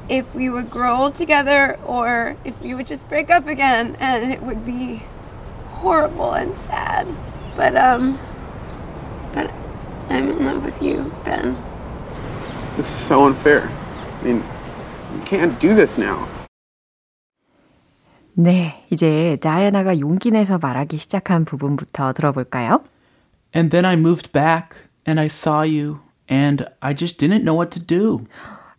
if 0.09 0.25
we 0.35 0.50
would 0.50 0.71
grow 0.71 0.97
old 0.97 1.14
together, 1.14 1.78
or 1.85 2.37
if 2.45 2.61
we 2.61 2.75
would 2.75 2.87
just 2.87 3.09
break 3.09 3.31
up 3.31 3.47
again, 3.47 3.97
and 4.00 4.33
it 4.33 4.42
would 4.42 4.64
be 4.64 5.02
horrible 5.71 6.33
and 6.33 6.57
sad. 6.66 7.07
But 7.57 7.76
um 7.76 8.19
but 9.33 9.50
I'm 10.09 10.31
in 10.31 10.45
love 10.45 10.64
with 10.64 10.81
you, 10.83 11.12
Ben. 11.25 11.57
This 12.76 12.90
is 12.90 12.97
so 12.97 13.26
unfair. 13.26 13.69
I 14.21 14.25
mean, 14.25 14.45
you 15.14 15.21
can't 15.25 15.59
do 15.61 15.75
this 15.75 15.99
now. 15.99 16.28
네, 18.35 18.83
이제 18.90 19.37
다이아나가 19.42 19.99
용기 20.00 20.31
내서 20.31 20.59
말하기 20.59 20.97
시작한 20.97 21.45
부분부터 21.45 22.14
들어볼까요? 22.14 22.83
And 23.57 23.71
then 23.71 23.85
I 23.85 23.97
moved 23.97 24.33
back 24.33 24.88
and 25.07 25.21
I 25.21 25.28
saw 25.28 25.62
you 25.62 26.00
and 26.28 26.66
I 26.81 26.95
just 26.95 27.19
didn't 27.19 27.45
know 27.45 27.54
what 27.54 27.71
to 27.73 27.81
do. 27.81 28.26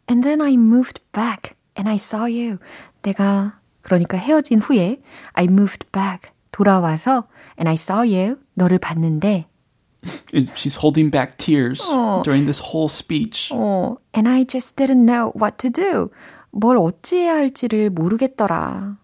And 0.08 0.24
then 0.24 0.42
I 0.42 0.56
moved 0.58 1.02
back 1.14 1.56
and 1.76 1.88
I 1.90 1.96
saw 1.98 2.26
you. 2.26 2.58
내가 3.04 3.60
그러니까 3.84 4.18
헤어진 4.18 4.60
후에 4.62 5.02
I 5.34 5.46
moved 5.46 5.86
back. 5.92 6.32
돌아와서 6.52 7.28
and 7.58 7.68
I 7.70 7.76
saw 7.76 8.02
you. 8.04 8.38
너를 8.56 8.80
봤는데 8.80 9.46
And 10.34 10.52
she's 10.56 10.76
holding 10.76 11.10
back 11.10 11.38
tears 11.38 11.82
어. 11.90 12.22
during 12.24 12.46
this 12.46 12.60
whole 12.60 12.90
speech. 12.90 13.50
어, 13.54 13.98
and 14.14 14.28
I 14.28 14.44
just 14.44 14.76
didn't 14.76 15.06
know 15.06 15.32
what 15.36 15.58
to 15.60 15.70
do. 15.70 16.10
뭘 16.52 16.78
어찌해야 16.78 17.36
할지를 17.36 17.90
모르겠더라. 17.90 18.98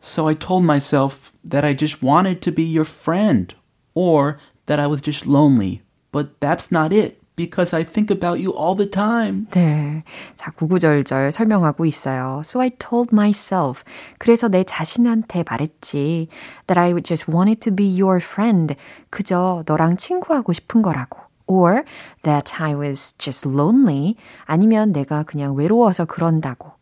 So 0.00 0.28
I 0.28 0.34
told 0.34 0.64
myself 0.64 1.32
that 1.48 1.66
I 1.66 1.74
just 1.74 2.02
wanted 2.04 2.40
to 2.42 2.52
be 2.54 2.62
your 2.62 2.84
friend 2.86 3.54
or 3.94 4.38
that 4.68 4.78
I 4.78 4.86
was 4.86 5.00
just 5.00 5.26
lonely. 5.26 5.82
But 6.12 6.40
that's 6.40 6.70
not 6.70 6.92
it. 6.92 7.18
because 7.36 7.74
I 7.74 7.84
think 7.84 8.10
about 8.10 8.38
you 8.40 8.52
all 8.52 8.76
the 8.76 8.88
time. 8.88 9.46
네. 9.50 10.04
자, 10.36 10.50
구구절절 10.52 11.32
설명하고 11.32 11.84
있어요. 11.86 12.42
So 12.44 12.60
I 12.60 12.70
told 12.70 13.10
myself. 13.12 13.82
그래서 14.18 14.48
내 14.48 14.64
자신한테 14.64 15.44
말했지. 15.48 16.28
That 16.66 16.78
I 16.78 16.94
just 17.02 17.30
wanted 17.30 17.60
to 17.62 17.74
be 17.74 17.86
your 18.00 18.18
friend. 18.18 18.76
그저 19.10 19.64
너랑 19.66 19.96
친구하고 19.96 20.52
싶은 20.52 20.82
거라고. 20.82 21.20
Or 21.46 21.84
that 22.22 22.54
I 22.58 22.74
was 22.74 23.16
just 23.18 23.48
lonely. 23.48 24.16
아니면 24.44 24.92
내가 24.92 25.24
그냥 25.24 25.54
외로워서 25.54 26.04
그런다고. 26.04 26.72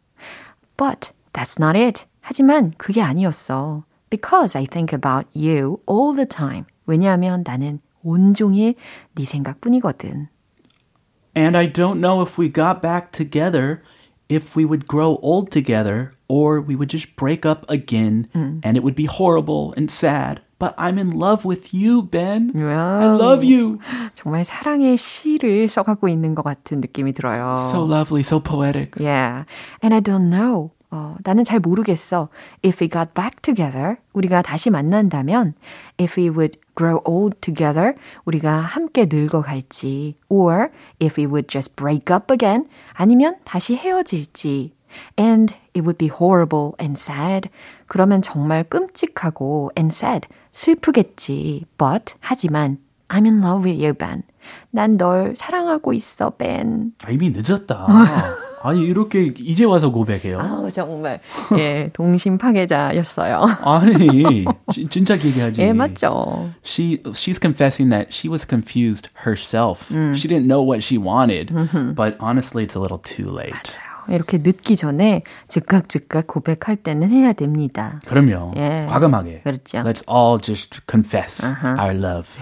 But 0.76 1.12
that's 1.32 1.58
not 1.58 1.78
it. 1.78 2.04
하지만 2.20 2.72
그게 2.76 3.00
아니었어. 3.02 3.84
Because 4.10 4.56
I 4.56 4.66
think 4.66 4.94
about 4.94 5.26
you 5.34 5.80
all 5.88 6.14
the 6.14 6.26
time. 6.26 6.66
왜냐하면 6.86 7.42
나는 7.46 7.80
온종일 8.02 8.74
네 9.14 9.24
생각뿐이거든. 9.24 10.28
And 11.34 11.56
I 11.56 11.66
don't 11.66 12.00
know 12.00 12.20
if 12.20 12.38
we 12.38 12.48
got 12.48 12.82
back 12.82 13.10
together, 13.12 13.82
if 14.28 14.54
we 14.56 14.64
would 14.64 14.86
grow 14.86 15.18
old 15.22 15.50
together, 15.50 16.12
or 16.28 16.60
we 16.60 16.76
would 16.76 16.90
just 16.90 17.16
break 17.16 17.46
up 17.46 17.64
again, 17.70 18.28
mm. 18.34 18.60
and 18.62 18.76
it 18.76 18.82
would 18.82 18.94
be 18.94 19.06
horrible 19.06 19.72
and 19.76 19.90
sad. 19.90 20.40
But 20.58 20.74
I'm 20.78 20.96
in 20.96 21.10
love 21.18 21.44
with 21.44 21.74
you, 21.74 22.02
Ben. 22.02 22.52
Wow. 22.54 23.00
I 23.00 23.06
love 23.16 23.42
you. 23.42 23.80
정말 24.14 24.44
사랑의 24.44 24.96
시를 24.96 25.68
써가고 25.68 26.08
있는 26.08 26.36
것 26.36 26.42
같은 26.42 26.80
느낌이 26.80 27.14
들어요. 27.14 27.56
So 27.72 27.82
lovely, 27.82 28.22
so 28.22 28.38
poetic. 28.38 28.94
Yeah. 29.00 29.44
And 29.82 29.92
I 29.92 30.00
don't 30.00 30.30
know. 30.30 30.70
어, 30.89 31.15
나는 31.23 31.43
잘 31.43 31.59
모르겠어. 31.59 32.29
If 32.63 32.81
we 32.81 32.89
got 32.89 33.13
back 33.13 33.41
together, 33.41 33.97
우리가 34.13 34.41
다시 34.41 34.69
만난다면, 34.69 35.53
if 35.99 36.19
we 36.19 36.29
would 36.29 36.59
grow 36.77 37.01
old 37.03 37.37
together, 37.41 37.95
우리가 38.25 38.53
함께 38.53 39.05
늙어갈지, 39.09 40.15
or 40.29 40.69
if 41.01 41.19
we 41.19 41.27
would 41.27 41.47
just 41.49 41.75
break 41.75 42.13
up 42.13 42.31
again, 42.31 42.69
아니면 42.93 43.35
다시 43.43 43.75
헤어질지. 43.75 44.73
And 45.19 45.53
it 45.75 45.81
would 45.81 45.97
be 45.97 46.09
horrible 46.09 46.71
and 46.79 46.97
sad. 46.97 47.49
그러면 47.87 48.21
정말 48.21 48.63
끔찍하고 48.63 49.71
and 49.77 49.93
sad, 49.93 50.27
슬프겠지. 50.53 51.65
But, 51.77 52.15
하지만, 52.21 52.77
I'm 53.09 53.25
in 53.25 53.43
love 53.43 53.65
with 53.69 53.83
you, 53.83 53.93
Ben. 53.93 54.23
난 54.71 54.95
널 54.97 55.35
사랑하고 55.35 55.91
있어, 55.93 56.29
Ben. 56.31 56.93
아, 57.03 57.11
이미 57.11 57.29
늦었다. 57.31 57.87
아니 58.61 58.85
이렇게 58.85 59.33
이제 59.37 59.63
와서 59.63 59.91
고백해요? 59.91 60.39
아 60.39 60.67
정말 60.71 61.19
예 61.57 61.89
동심 61.93 62.37
파괴자였어요. 62.37 63.41
아니 63.61 64.45
진짜 64.89 65.15
얘기하지. 65.15 65.61
예 65.61 65.73
맞죠. 65.73 66.49
She 66.65 67.01
she's 67.13 67.39
confessing 67.39 67.89
that 67.91 68.13
she 68.13 68.29
was 68.29 68.45
confused 68.47 69.09
herself. 69.25 69.93
음. 69.93 70.13
She 70.15 70.27
didn't 70.27 70.47
know 70.47 70.63
what 70.63 70.83
she 70.83 70.97
wanted, 70.97 71.53
음흠. 71.53 71.95
but 71.95 72.17
honestly, 72.19 72.65
it's 72.65 72.75
a 72.75 72.81
little 72.81 72.99
too 72.99 73.29
late. 73.29 73.53
맞아요. 73.53 73.87
이렇게 74.09 74.37
늦기 74.37 74.77
전에 74.77 75.23
즉각 75.49 75.89
즉각 75.89 76.27
고백할 76.27 76.77
때는 76.77 77.09
해야 77.11 77.33
됩니다. 77.33 77.99
그럼요. 78.05 78.53
예. 78.55 78.85
과감하게. 78.87 79.41
그렇죠. 79.43 79.79
Let's 79.79 80.03
all 80.09 80.39
just 80.41 80.81
confess 80.87 81.43
uh-huh. 81.43 81.77
our 81.77 81.93
love. 81.93 82.37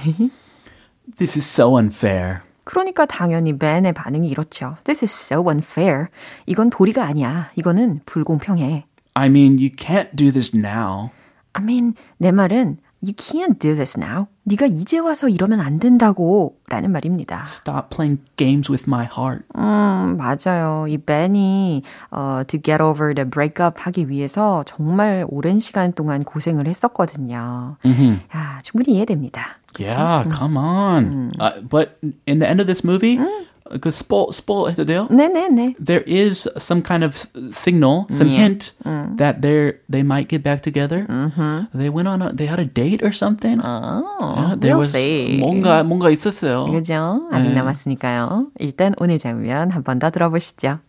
This 1.18 1.36
is 1.36 1.46
so 1.46 1.78
unfair. 1.78 2.45
그러니까 2.66 3.06
당연히 3.06 3.58
벤의 3.58 3.94
반응이 3.94 4.28
이렇죠. 4.28 4.76
This 4.84 5.06
is 5.06 5.14
so 5.14 5.50
unfair. 5.50 6.08
이건 6.46 6.70
도리가 6.70 7.06
아니야. 7.06 7.50
이거는 7.56 8.02
불공평해. 8.06 8.86
I 9.14 9.28
mean, 9.28 9.58
you 9.58 9.70
can't 9.70 10.14
do 10.16 10.32
this 10.32 10.56
now. 10.56 11.12
I 11.54 11.64
mean, 11.64 11.94
내 12.18 12.32
말은 12.32 12.80
You 13.06 13.14
can't 13.14 13.60
do 13.60 13.76
this 13.76 14.00
now. 14.00 14.26
네가 14.44 14.66
이제 14.66 14.98
와서 14.98 15.30
이러면 15.30 15.60
안 15.60 15.80
된다고 15.80 16.58
라는 16.68 16.92
말입니다. 16.92 17.44
Stop 17.46 17.96
playing 17.96 18.24
games 18.36 18.72
with 18.72 18.86
my 18.88 19.06
heart. 19.06 19.44
음, 19.56 20.18
맞아요. 20.18 20.88
이 20.88 20.98
벤이 20.98 21.84
어, 22.10 22.42
to 22.48 22.60
get 22.60 22.82
over 22.82 23.14
the 23.14 23.30
breakup 23.30 23.76
하기 23.78 24.10
위해서 24.10 24.64
정말 24.66 25.26
오랜 25.30 25.60
시간 25.60 25.94
동안 25.94 26.24
고생을 26.24 26.68
했었거든요. 26.68 27.78
Mm-hmm. 27.86 28.22
야, 28.36 28.60
충분히 28.64 28.96
이해됩니다. 28.96 29.60
Yeah, 29.79 30.25
come 30.31 30.57
on. 30.57 31.33
Mm. 31.33 31.37
Uh, 31.39 31.61
but 31.63 31.99
in 32.27 32.39
the 32.41 32.49
end 32.49 32.61
of 32.61 32.67
this 32.67 32.83
movie, 32.85 33.19
mm. 33.19 33.47
Because 33.71 33.95
spoil 33.95 34.33
spoil 34.33 34.67
해도 34.67 34.85
돼요? 34.85 35.07
네네네. 35.15 35.77
There 35.79 36.03
is 36.03 36.49
some 36.59 36.83
kind 36.83 37.05
of 37.05 37.15
signal, 37.55 38.09
some 38.11 38.27
yeah. 38.27 38.43
hint 38.43 38.73
mm. 38.83 39.17
that 39.17 39.43
they 39.43 39.79
they 39.89 40.03
might 40.03 40.27
get 40.27 40.43
back 40.43 40.67
together. 40.67 41.07
Mm-hmm. 41.07 41.71
They 41.79 41.87
went 41.89 42.09
on 42.11 42.19
a 42.21 42.33
they 42.35 42.47
had 42.51 42.59
a 42.59 42.67
date 42.67 42.99
or 43.07 43.13
something. 43.15 43.63
Oh, 43.63 44.03
yeah, 44.19 44.55
there 44.59 44.75
we'll 44.75 44.91
was 44.91 44.91
see. 44.91 45.39
뭔가 45.39 45.85
뭔가 45.87 46.11
있었어요. 46.11 46.67
그죠? 46.67 47.31
아직 47.31 47.55
네. 47.55 47.55
남았으니까요. 47.55 48.51
일단 48.59 48.93
오늘 48.99 49.19
장면 49.23 49.71
한 49.71 49.85
번 49.85 50.01
더 50.01 50.11
들어보시죠. 50.11 50.81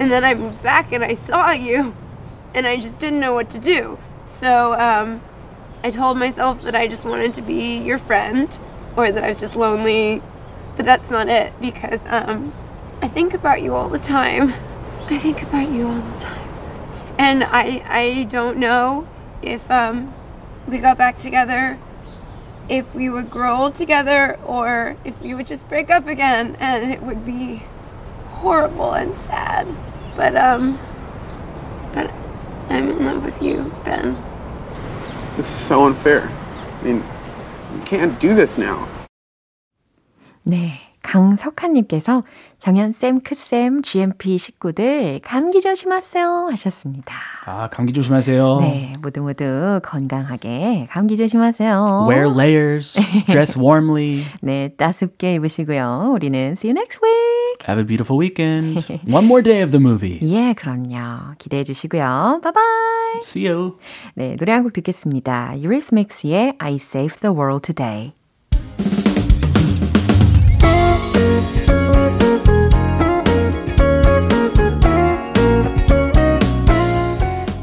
And 0.00 0.10
then 0.10 0.24
I 0.24 0.34
moved 0.34 0.64
back 0.64 0.90
and 0.90 1.04
I 1.04 1.14
saw 1.14 1.52
you, 1.54 1.94
and 2.56 2.66
I 2.66 2.80
just 2.82 2.98
didn't 2.98 3.20
know 3.20 3.34
what 3.38 3.50
to 3.54 3.60
do. 3.62 3.98
So 4.42 4.74
um, 4.74 5.20
I 5.83 5.91
told 5.91 6.17
myself 6.17 6.61
that 6.63 6.75
I 6.75 6.87
just 6.87 7.05
wanted 7.05 7.33
to 7.33 7.41
be 7.41 7.77
your 7.77 7.99
friend, 7.99 8.49
or 8.95 9.11
that 9.11 9.23
I 9.23 9.29
was 9.29 9.39
just 9.39 9.55
lonely. 9.55 10.21
But 10.75 10.85
that's 10.85 11.09
not 11.09 11.27
it 11.27 11.53
because 11.59 11.99
um, 12.07 12.53
I 13.01 13.07
think 13.07 13.33
about 13.33 13.61
you 13.61 13.73
all 13.73 13.89
the 13.89 13.99
time. 13.99 14.53
I 15.09 15.17
think 15.17 15.41
about 15.41 15.69
you 15.71 15.87
all 15.87 16.01
the 16.01 16.19
time, 16.19 16.49
and 17.17 17.43
I 17.45 17.81
I 17.87 18.23
don't 18.25 18.57
know 18.57 19.07
if 19.41 19.69
um, 19.71 20.13
we 20.67 20.79
got 20.79 20.97
back 20.97 21.17
together, 21.17 21.79
if 22.69 22.93
we 22.93 23.09
would 23.09 23.29
grow 23.31 23.63
old 23.63 23.75
together, 23.75 24.37
or 24.45 24.97
if 25.05 25.19
we 25.21 25.33
would 25.33 25.47
just 25.47 25.67
break 25.69 25.89
up 25.89 26.07
again, 26.07 26.57
and 26.59 26.91
it 26.91 27.01
would 27.01 27.25
be 27.25 27.63
horrible 28.29 28.93
and 28.93 29.15
sad. 29.19 29.67
But 30.15 30.35
um, 30.35 30.79
but 31.93 32.11
I'm 32.69 32.89
in 32.89 33.05
love 33.05 33.23
with 33.23 33.41
you, 33.41 33.73
Ben. 33.85 34.26
This 35.37 35.51
is 35.51 35.59
so 35.59 35.85
unfair. 35.85 36.27
I 36.81 36.83
mean, 36.83 37.03
you 37.75 37.81
can't 37.85 38.19
do 38.19 38.33
this 38.33 38.59
now. 38.59 38.87
네. 40.43 40.87
강석한님께서 41.07 42.23
정현쌤, 42.59 43.21
크쌤, 43.21 43.81
GMP 43.81 44.37
식구들 44.37 45.21
감기 45.23 45.61
조심하세요 45.61 46.49
하셨습니다. 46.51 47.15
아, 47.45 47.69
감기 47.69 47.93
조심하세요. 47.93 48.59
네, 48.59 48.93
모두 49.01 49.21
모두 49.21 49.79
건강하게 49.83 50.87
감기 50.89 51.15
조심하세요. 51.15 52.07
Wear 52.09 52.29
layers, 52.33 52.99
dress 53.27 53.57
warmly. 53.57 54.25
네, 54.41 54.69
따숩게 54.75 55.35
입으시고요. 55.35 56.11
우리는 56.13 56.55
see 56.57 56.69
you 56.69 56.77
next 56.77 56.99
week. 57.01 57.26
Have 57.65 57.79
a 57.79 57.85
beautiful 57.85 58.17
weekend. 58.17 58.83
One 59.07 59.25
more 59.25 59.41
day 59.41 59.61
of 59.63 59.71
the 59.71 59.79
movie. 59.79 60.19
예, 60.21 60.53
그럼요. 60.53 61.35
기대해 61.37 61.63
주시고요. 61.63 62.39
Bye 62.41 62.51
bye. 62.53 63.21
See 63.21 63.47
you. 63.47 63.77
네, 64.15 64.35
노래 64.35 64.51
한 64.53 64.63
곡 64.63 64.73
듣겠습니다. 64.73 65.53
Eurythmics의 65.57 66.55
I 66.59 66.75
Saved 66.75 67.21
the 67.21 67.33
World 67.35 67.61
Today. 67.65 68.13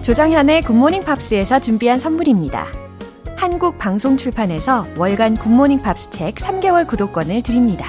조정현의 0.02 0.62
굿모닝 0.62 1.04
팝스에서 1.04 1.60
준비한 1.60 1.98
선물입니다. 1.98 2.66
한국 3.36 3.78
방송 3.78 4.16
출판에서 4.16 4.86
월간 4.98 5.36
굿모닝 5.36 5.82
팝스 5.82 6.10
책 6.10 6.34
3개월 6.36 6.86
구독권을 6.86 7.42
드립니다. 7.42 7.86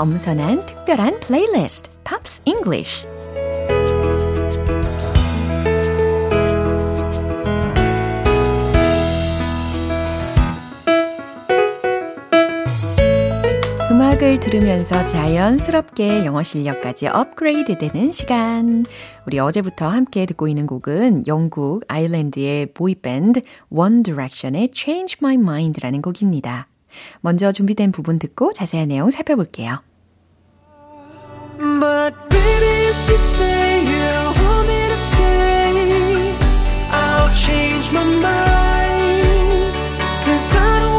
엄선한 0.00 0.66
특별한 0.66 1.20
playlist 1.20 1.90
Pops 2.04 2.42
English 2.44 3.06
음악을 13.90 14.40
들으면서 14.40 15.06
자연스럽게 15.06 16.24
영어 16.24 16.42
실력까지 16.42 17.06
업그레이드 17.06 17.78
되는 17.78 18.10
시간. 18.10 18.84
우리 19.26 19.38
어제부터 19.38 19.88
함께 19.88 20.26
듣고 20.26 20.48
있는 20.48 20.66
곡은 20.66 21.26
영국 21.26 21.84
아일랜드의 21.88 22.66
boy 22.74 23.03
band 23.03 23.42
One 23.70 24.02
Direction의 24.02 24.70
Change 24.72 25.18
My 25.22 25.36
Mind라는 25.36 26.02
곡입니다. 26.02 26.68
먼저 27.20 27.52
준비된 27.52 27.92
부분 27.92 28.18
듣고 28.18 28.52
자세한 28.52 28.88
내용 28.88 29.10
살펴볼게요. 29.10 29.82
But 31.58 32.14
baby, 32.28 32.88
if 32.90 33.08
you 33.08 33.16
say 33.16 33.84
you 33.84 34.32
want 34.42 34.68
me 34.68 34.88
to 34.88 34.96
stay, 34.96 36.36
I'll 36.90 37.32
change 37.34 37.92
my 37.92 38.04
mind. 38.04 39.74
Cause 40.24 40.56
I 40.56 40.80
don't 40.80 40.93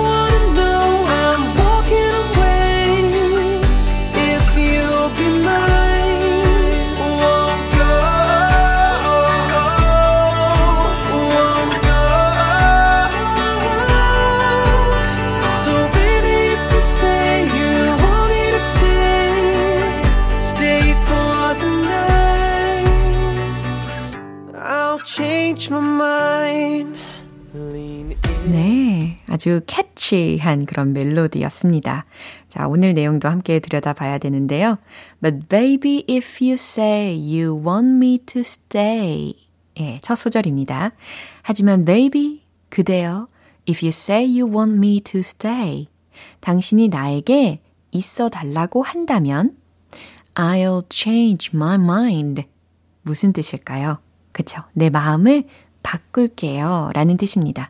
아주 29.45 29.61
캐치한 29.67 30.65
그런 30.65 30.91
멜로디였습니다. 30.93 32.05
자, 32.49 32.67
오늘 32.67 32.95
내용도 32.95 33.29
함께 33.29 33.59
들여다 33.59 33.93
봐야 33.93 34.17
되는데요. 34.17 34.79
But 35.21 35.47
baby, 35.47 36.03
if 36.09 36.43
you 36.43 36.53
say 36.53 37.13
you 37.15 37.55
want 37.55 37.91
me 37.91 38.17
to 38.25 38.39
stay. 38.39 39.35
예, 39.79 39.99
첫 40.01 40.15
소절입니다. 40.15 40.93
하지만 41.43 41.85
baby, 41.85 42.41
그대여, 42.69 43.27
if 43.69 43.85
you 43.85 43.89
say 43.89 44.25
you 44.25 44.51
want 44.51 44.77
me 44.77 44.99
to 45.01 45.19
stay. 45.19 45.89
당신이 46.39 46.87
나에게 46.87 47.61
있어 47.91 48.29
달라고 48.29 48.81
한다면 48.81 49.55
I'll 50.33 50.91
change 50.91 51.51
my 51.53 51.75
mind. 51.75 52.45
무슨 53.03 53.31
뜻일까요? 53.31 53.99
그쵸. 54.31 54.63
내 54.73 54.89
마음을 54.89 55.43
바꿀게요. 55.83 56.89
라는 56.95 57.17
뜻입니다. 57.17 57.69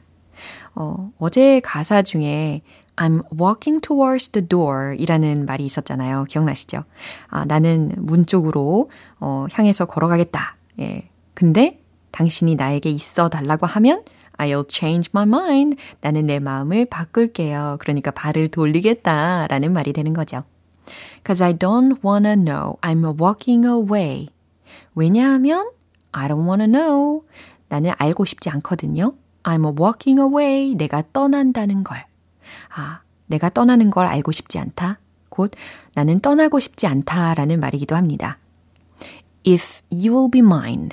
어, 0.76 1.12
어제 1.18 1.60
가사 1.62 2.02
중에 2.02 2.62
I'm 2.98 3.24
walking 3.38 3.82
towards 3.82 4.30
the 4.30 4.48
door 4.48 4.96
이라는 4.98 5.46
말이 5.46 5.66
있었잖아요. 5.66 6.26
기억나시죠? 6.26 6.84
아, 7.28 7.46
나는 7.46 7.92
문 7.98 8.26
쪽으로 8.26 8.90
어, 9.20 9.48
향해서 9.52 9.86
걸어가겠다. 9.86 10.58
예. 10.80 11.10
근데 11.34 11.82
당신이 12.12 12.56
나에게 12.56 12.90
있어 12.90 13.30
달라고 13.30 13.66
하면 13.66 14.04
I'll 14.38 14.66
change 14.70 15.10
my 15.14 15.28
mind. 15.28 15.78
나는 16.02 16.26
내 16.26 16.40
마음을 16.40 16.86
바꿀게요. 16.86 17.78
그러니까 17.80 18.12
발을 18.12 18.50
돌리겠다 18.50 19.48
라는 19.48 19.74
말이 19.74 19.94
되는 19.94 20.14
거죠. 20.14 20.44
Cause 21.26 21.44
I 21.44 21.54
don't 21.54 21.98
wanna 22.06 22.36
know 22.36 22.76
I'm 22.82 23.20
walking 23.20 23.66
away. 23.66 24.30
왜냐하면 24.94 25.70
I 26.12 26.28
don't 26.28 26.48
wanna 26.48 26.68
know. 26.68 27.24
나는 27.68 27.92
알고 27.98 28.26
싶지 28.26 28.50
않거든요. 28.50 29.14
I'm 29.46 29.80
walking 29.80 30.20
away. 30.20 30.76
내가 30.76 31.04
떠난다는 31.14 31.84
걸. 31.84 32.04
아, 32.76 33.02
내가 33.28 33.50
떠나는 33.50 33.92
걸 33.92 34.08
알고 34.08 34.32
싶지 34.32 34.58
않다. 34.58 35.00
곧 35.30 35.52
나는 35.94 36.20
떠나고 36.20 36.60
싶지 36.60 36.88
않다라는 36.88 37.60
말이기도 37.60 37.96
합니다. 37.96 38.40
If 39.48 39.82
you 39.92 40.14
will 40.16 40.32
be 40.32 40.40
mine. 40.40 40.90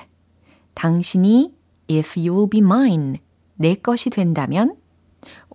당신이 0.75 1.55
if 1.91 2.19
you 2.19 2.35
will 2.35 2.51
be 2.51 2.61
mine. 2.61 3.21
내 3.55 3.75
것이 3.75 4.11
된다면 4.11 4.77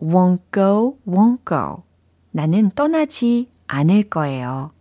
won't 0.02 0.40
go, 0.52 0.98
won't 1.08 1.40
go. 1.48 1.84
나는 2.32 2.72
떠나지 2.72 3.50
않을 3.68 4.10
거예요. 4.10 4.72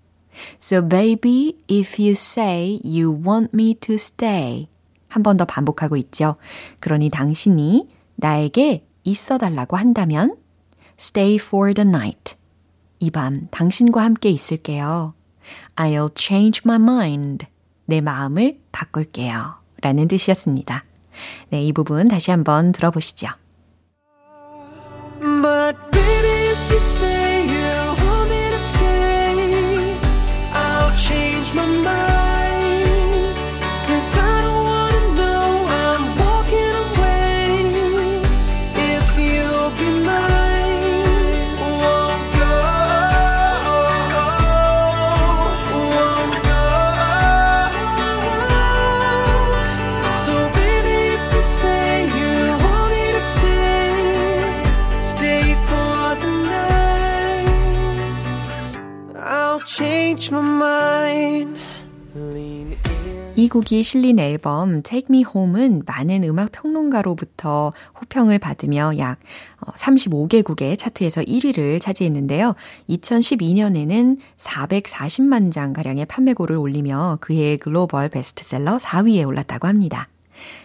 So 0.61 0.87
baby, 0.87 1.57
if 1.71 2.01
you 2.01 2.13
say 2.13 2.81
you 2.85 3.11
want 3.11 3.51
me 3.55 3.75
to 3.75 3.95
stay. 3.97 4.69
한 5.09 5.23
번 5.23 5.37
더 5.37 5.45
반복하고 5.45 5.97
있죠. 5.97 6.37
그러니 6.81 7.11
당신이 7.11 7.89
나에게 8.17 8.87
있어 9.05 9.39
달라고 9.39 9.77
한다면 9.77 10.37
stay 10.99 11.37
for 11.37 11.73
the 11.75 11.89
night. 11.89 12.37
이 13.01 13.11
밤 13.11 13.49
당신과 13.51 14.03
함께 14.03 14.31
있을게요. 14.31 15.15
I'll 15.77 16.11
change 16.19 16.63
my 16.65 16.77
mind. 16.81 17.47
내 17.85 18.01
마음을 18.01 18.59
바꿀게요. 18.73 19.55
라는 19.83 20.09
뜻이었습니다. 20.09 20.85
네, 21.51 21.63
이 21.63 21.73
부분 21.73 22.09
다시 22.09 22.31
한번 22.31 22.73
들어보시죠. 22.73 23.29
But 25.21 25.77
baby, 25.93 26.51
if 26.51 26.71
you 26.71 26.77
say 26.79 27.16
이 63.47 63.49
곡이 63.49 63.85
실린 63.85 64.19
앨범 64.19 64.83
Take 64.83 65.07
Me 65.09 65.25
Home은 65.25 65.85
많은 65.87 66.25
음악 66.25 66.51
평론가로부터 66.51 67.71
호평을 68.01 68.41
받으며 68.41 68.99
약 68.99 69.21
35개국의 69.61 70.73
어, 70.73 70.75
차트에서 70.75 71.21
1위를 71.21 71.81
차지했는데요. 71.81 72.57
2012년에는 72.91 74.19
440만 74.37 75.53
장 75.53 75.73
가량의 75.73 76.07
판매고를 76.07 76.57
올리며 76.57 77.19
그해 77.21 77.57
글로벌 77.57 78.09
베스트셀러 78.09 78.79
4위에 78.79 79.25
올랐다고 79.25 79.69
합니다. 79.69 80.09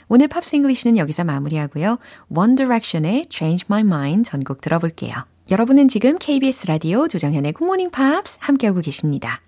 오늘 0.08 0.28
Pops 0.28 0.56
English는 0.56 0.98
여기서 0.98 1.24
마무리하고요. 1.24 2.00
One 2.36 2.56
Direction의 2.56 3.26
Change 3.30 3.66
My 3.70 3.82
Mind 3.82 4.28
전곡 4.28 4.60
들어볼게요. 4.62 5.14
여러분은 5.52 5.88
지금 5.88 6.18
KBS 6.18 6.66
라디오 6.66 7.08
조정현의 7.08 7.54
굿모닝 7.54 7.92
팝스 7.92 8.40
함께하고 8.42 8.82
계십니다. 8.82 9.40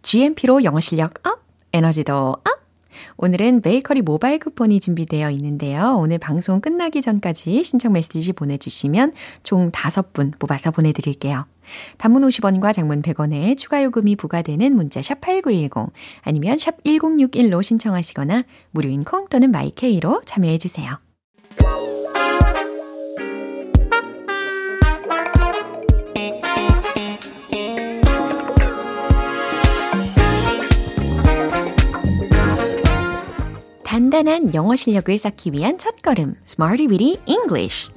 GMP로 0.00 0.64
영어 0.64 0.80
실력 0.80 1.26
up, 1.26 1.43
에너지도 1.74 2.14
up! 2.14 2.44
오늘은 3.16 3.60
베이커리 3.60 4.02
모바일 4.02 4.38
쿠폰이 4.38 4.78
준비되어 4.78 5.28
있는데요. 5.32 5.96
오늘 5.98 6.18
방송 6.18 6.60
끝나기 6.60 7.02
전까지 7.02 7.64
신청 7.64 7.94
메시지 7.94 8.32
보내주시면 8.32 9.12
총 9.42 9.72
5분 9.72 10.38
뽑아서 10.38 10.70
보내드릴게요. 10.70 11.46
단문 11.98 12.22
50원과 12.22 12.72
장문 12.72 13.02
100원에 13.02 13.58
추가 13.58 13.82
요금이 13.82 14.14
부과되는 14.14 14.72
문자 14.72 15.02
샵 15.02 15.20
8910 15.20 15.92
아니면 16.22 16.58
샵 16.58 16.80
1061로 16.84 17.60
신청하시거나 17.60 18.44
무료인 18.70 19.02
콩 19.02 19.26
또는 19.28 19.50
마이케이로 19.50 20.22
참여해 20.26 20.58
주세요. 20.58 21.00
단단한 34.04 34.52
영어 34.52 34.76
실력을 34.76 35.16
쌓기 35.16 35.52
위한 35.52 35.78
첫걸음, 35.78 36.34
Smarty 36.46 36.88
Weedy 36.88 37.18
English. 37.24 37.90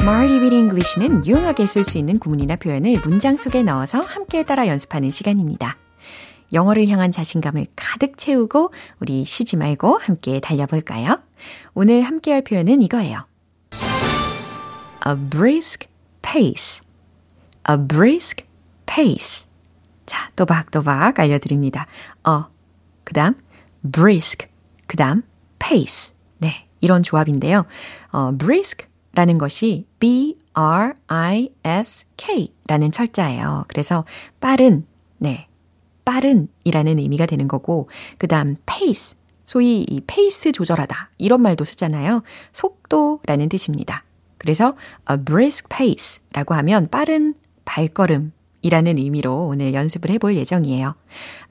Smarty 0.00 0.38
Weedy 0.38 0.56
English는 0.56 1.26
유용하게 1.26 1.66
쓸 1.66 1.84
수 1.84 1.98
있는 1.98 2.18
구문이나 2.18 2.56
표현을 2.56 2.96
문장 3.04 3.36
속에 3.36 3.62
넣어서 3.62 4.00
함께 4.00 4.44
따라 4.44 4.66
연습하는 4.68 5.10
시간입니다. 5.10 5.76
영어를 6.54 6.88
향한 6.88 7.12
자신감을 7.12 7.66
가득 7.76 8.16
채우고 8.16 8.72
우리 9.00 9.26
쉬지 9.26 9.58
말고 9.58 9.98
함께 9.98 10.40
달려볼까요? 10.40 11.20
오늘 11.74 12.00
함께 12.00 12.32
할 12.32 12.40
표현은 12.42 12.80
이거예요. 12.80 13.26
A 15.06 15.16
brisk 15.16 15.88
pace. 16.22 16.82
A 17.68 17.76
brisk 17.76 18.44
pace. 18.86 19.46
자, 20.06 20.30
또박또박 20.36 21.18
알려드립니다. 21.18 21.86
어, 22.24 22.46
그 23.04 23.14
다음 23.14 23.34
brisk, 23.90 24.48
그 24.86 24.96
다음 24.96 25.22
pace. 25.58 26.14
네, 26.38 26.68
이런 26.80 27.02
조합인데요. 27.02 27.66
어, 28.12 28.32
brisk라는 28.36 29.38
것이 29.38 29.86
B-R-I-S-K 29.98 30.34
라는 32.66 32.92
철자예요. 32.92 33.64
그래서 33.68 34.04
빠른, 34.40 34.86
네, 35.18 35.48
빠른 36.04 36.48
이라는 36.64 36.98
의미가 36.98 37.26
되는 37.26 37.48
거고, 37.48 37.88
그 38.18 38.28
다음 38.28 38.56
pace. 38.66 39.16
소위 39.44 39.82
이 39.82 40.00
페이스 40.06 40.52
조절하다 40.52 41.10
이런 41.18 41.42
말도 41.42 41.64
쓰잖아요. 41.64 42.22
속도라는 42.52 43.48
뜻입니다. 43.48 44.04
그래서 44.42 44.74
a 45.08 45.16
brisk 45.24 45.68
pace라고 45.68 46.54
하면 46.54 46.88
빠른 46.90 47.34
발걸음이라는 47.64 48.98
의미로 48.98 49.46
오늘 49.46 49.72
연습을 49.72 50.10
해볼 50.10 50.36
예정이에요. 50.36 50.96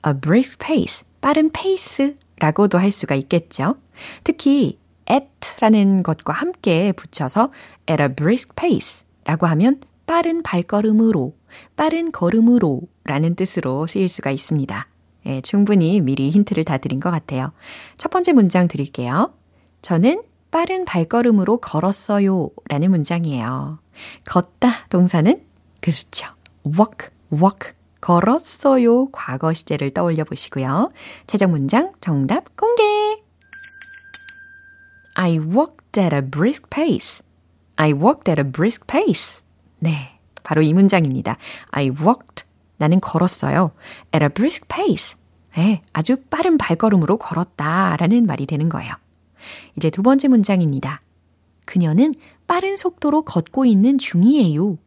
a 0.06 0.14
brisk 0.20 0.58
pace, 0.58 1.08
빠른 1.22 1.50
페이스라고도 1.52 2.78
할 2.78 2.92
수가 2.92 3.16
있겠죠. 3.16 3.78
특히 4.26 4.78
at라는 5.10 6.04
것과 6.04 6.34
함께 6.34 6.92
붙여서 6.92 7.54
at 7.90 8.04
a 8.04 8.10
brisk 8.14 8.56
pace라고 8.58 9.48
하면 9.48 9.80
빠른 10.06 10.44
발걸음으로, 10.44 11.34
빠른 11.78 12.12
걸음으로 12.12 12.82
라는 13.06 13.36
뜻으로 13.36 13.88
쓰일 13.88 14.10
수가 14.10 14.32
있습니다. 14.32 14.88
예, 15.28 15.40
충분히 15.40 16.02
미리 16.02 16.30
힌트를 16.30 16.66
다 16.66 16.78
드린 16.78 17.00
것 17.00 17.10
같아요. 17.10 17.54
첫 17.96 18.10
번째 18.10 18.34
문장 18.34 18.68
드릴게요. 18.68 19.34
저는 19.82 20.24
빠른 20.52 20.86
발걸음으로 20.86 21.58
걸었어요. 21.58 22.50
라는 22.68 22.92
문장이에요. 22.92 23.80
걷다 24.26 24.88
동사는 24.90 25.42
그렇죠. 25.80 26.28
walk, 26.66 27.10
walk. 27.32 27.74
걸었어요. 28.02 29.10
과거 29.12 29.54
시제를 29.54 29.92
떠올려 29.92 30.24
보시고요. 30.24 30.92
최종 31.28 31.52
문장 31.52 31.94
정답 32.02 32.56
공개! 32.58 32.84
I 35.16 35.38
walked 35.38 36.00
at 36.00 36.16
a 36.16 36.22
brisk 36.22 36.68
pace. 36.70 37.24
I 37.76 37.94
walked 37.94 38.30
at 38.30 38.42
a 38.42 38.52
brisk 38.52 38.88
pace. 38.88 39.44
네. 39.80 40.20
바로 40.44 40.62
이 40.62 40.74
문장입니다. 40.74 41.38
I 41.70 41.90
walked. 41.90 42.46
나는 42.78 43.00
걸었어요. 43.00 43.72
At 44.14 44.24
a 44.24 44.30
brisk 44.30 44.68
pace. 44.68 45.16
네, 45.56 45.82
아주 45.94 46.18
빠른 46.30 46.58
발걸음으로 46.58 47.18
걸었다. 47.18 47.96
라는 47.98 48.26
말이 48.26 48.46
되는 48.46 48.70
거예요. 48.70 48.94
이제 49.78 49.90
두 49.90 50.04
번째 50.04 50.28
문장입니다. 50.28 51.02
그녀는 51.66 52.16
빠른 52.48 52.76
속도로 52.78 53.24
걷고 53.24 53.66
있는 53.66 53.98
중이에요. 53.98 54.78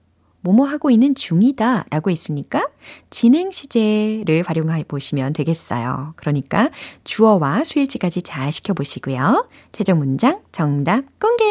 뭐뭐 0.44 0.66
하고 0.66 0.90
있는 0.90 1.14
중이다 1.14 1.86
라고 1.88 2.10
했으니까 2.10 2.68
진행 3.08 3.50
시제를 3.50 4.42
활용해 4.46 4.84
보시면 4.84 5.32
되겠어요. 5.32 6.12
그러니까 6.16 6.70
주어와 7.04 7.64
수일치까지 7.64 8.20
잘 8.20 8.52
시켜보시고요. 8.52 9.48
최종 9.72 9.98
문장 9.98 10.42
정답 10.52 11.04
공개! 11.18 11.44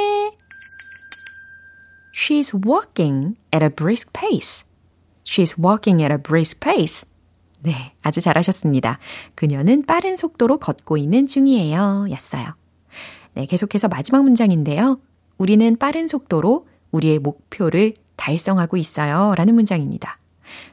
She's 2.16 2.54
walking 2.54 3.36
at 3.52 3.66
a 3.66 3.70
brisk 3.70 4.14
pace. 4.14 4.66
She's 5.26 5.58
walking 5.58 6.04
at 6.04 6.14
a 6.14 6.22
brisk 6.22 6.60
pace. 6.60 7.10
네, 7.62 7.94
아주 8.04 8.22
잘하셨습니다. 8.22 9.00
그녀는 9.34 9.84
빠른 9.86 10.18
속도로 10.18 10.60
걷고 10.60 10.98
있는 10.98 11.26
중이에요. 11.26 12.08
였어요. 12.12 12.54
네, 13.34 13.46
계속해서 13.46 13.88
마지막 13.88 14.24
문장인데요. 14.24 15.00
우리는 15.38 15.76
빠른 15.78 16.08
속도로 16.08 16.68
우리의 16.92 17.20
목표를 17.20 17.96
달성하고 18.16 18.78
있어요. 18.78 19.34
라는 19.36 19.56
문장입니다. 19.56 20.20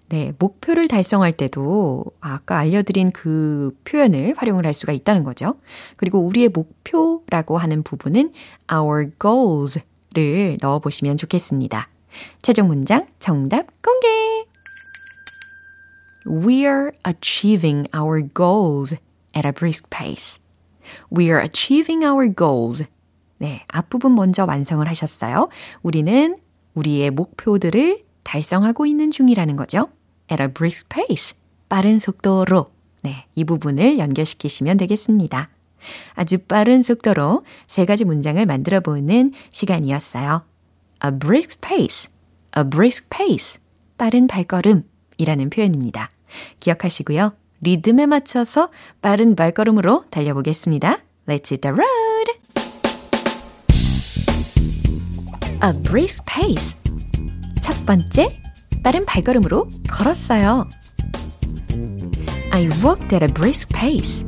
네, 0.09 0.33
목표를 0.39 0.89
달성할 0.89 1.33
때도 1.33 2.05
아까 2.21 2.59
알려드린 2.59 3.13
그 3.13 3.77
표현을 3.85 4.35
활용을 4.37 4.67
할 4.67 4.75
수가 4.75 4.93
있다는 4.93 5.25
거죠. 5.25 5.55
그리고 5.97 6.19
우리의 6.21 6.49
목표라고 6.49 7.57
하는 7.57 7.83
부분은 7.83 8.33
our 8.73 9.11
goals를 9.19 10.59
넣어보시면 10.61 11.17
좋겠습니다. 11.17 11.89
최종 12.43 12.69
문장 12.69 13.07
정답 13.21 13.67
공개! 13.83 14.09
We're 16.27 16.93
achieving 17.07 17.89
our 17.95 18.29
goals 18.35 18.95
at 19.35 19.47
a 19.47 19.53
brisk 19.53 19.89
pace. 19.89 20.41
We're 21.13 21.41
achieving 21.41 22.05
our 22.05 22.35
goals. 22.35 22.85
네, 23.39 23.65
앞부분 23.69 24.15
먼저 24.15 24.45
완성을 24.45 24.87
하셨어요. 24.87 25.49
우리는 25.83 26.37
우리의 26.75 27.11
목표들을 27.11 28.05
달성하고 28.23 28.87
있는 28.87 29.11
중이라는 29.11 29.57
거죠. 29.57 29.89
At 30.31 30.43
a 30.43 30.49
brisk 30.49 30.89
pace. 30.89 31.37
빠른 31.69 31.99
속도로. 31.99 32.71
네, 33.03 33.27
이 33.35 33.45
부분을 33.45 33.99
연결시키시면 33.99 34.77
되겠습니다. 34.77 35.49
아주 36.15 36.39
빠른 36.39 36.83
속도로 36.83 37.45
세 37.67 37.87
가지 37.87 38.05
문장을 38.05 38.45
만들어 38.45 38.81
보는 38.81 39.33
시간이었어요. 39.51 40.45
A 41.05 41.19
brisk 41.19 41.61
pace. 41.61 42.13
A 42.57 42.65
brisk 42.69 43.09
pace. 43.09 43.61
빠른 43.97 44.27
발걸음이라는 44.27 45.51
표현입니다. 45.51 46.11
기억하시고요. 46.61 47.40
리듬에 47.63 48.07
맞춰서 48.07 48.71
빠른 49.03 49.37
발걸음으로 49.37 50.05
달려보겠습니다. 50.11 50.99
Let's 51.29 51.53
hit 51.53 51.61
the 51.61 51.75
road! 51.75 52.41
A 55.63 55.83
brisk 55.83 56.23
pace. 56.27 56.75
첫 57.61 57.75
번째, 57.85 58.29
빠른 58.83 59.05
발걸음으로 59.05 59.69
걸었어요. 59.91 60.67
I 62.51 62.69
walked 62.83 63.15
at 63.15 63.23
a 63.23 63.33
brisk 63.33 63.69
pace. 63.73 64.25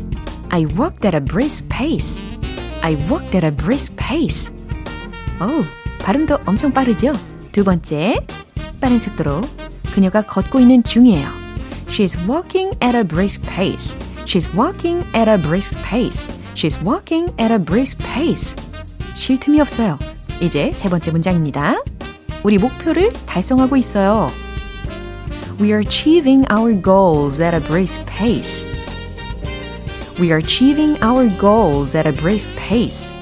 I 0.50 0.66
walked 0.66 1.06
at 1.06 1.16
a 1.16 1.24
brisk 1.24 1.68
pace. 1.68 2.20
I 2.82 2.94
walked 3.08 3.34
at 3.36 3.46
a 3.46 3.50
brisk 3.50 3.96
pace. 3.96 4.52
오, 5.40 5.64
발음도 6.04 6.38
엄청 6.46 6.70
빠르죠? 6.72 7.12
두 7.50 7.64
번째, 7.64 8.26
빠른 8.80 8.98
속도로 8.98 9.40
그녀가 9.94 10.22
걷고 10.22 10.60
있는 10.60 10.82
중이에요. 10.82 11.41
She's 11.91 12.15
walking 12.27 12.73
at 12.81 12.95
a 12.95 13.03
brisk 13.03 13.41
pace. 13.43 13.95
She's 14.25 14.47
walking 14.53 15.03
at 15.13 15.27
a 15.27 15.37
brisk 15.37 15.77
pace. 15.83 16.27
She's 16.53 16.77
walking 16.81 17.33
at 17.39 17.51
a 17.51 17.59
brisk 17.59 17.97
pace. 17.99 18.55
쉴 19.15 19.39
틈이 19.39 19.59
없어요. 19.61 19.97
이제 20.41 20.71
세 20.75 20.89
번째 20.89 21.11
문장입니다. 21.11 21.81
우리 22.43 22.57
목표를 22.57 23.13
달성하고 23.25 23.77
있어요. 23.77 24.29
We 25.59 25.71
are 25.71 25.79
achieving 25.79 26.45
our 26.51 26.73
goals 26.79 27.41
at 27.41 27.55
a 27.55 27.59
brisk 27.59 28.05
pace. 28.05 28.65
We 30.19 30.31
are 30.31 30.37
achieving 30.37 30.97
our 31.01 31.27
goals 31.39 31.95
at 31.95 32.07
a 32.07 32.11
brisk 32.11 32.49
pace. 32.57 33.13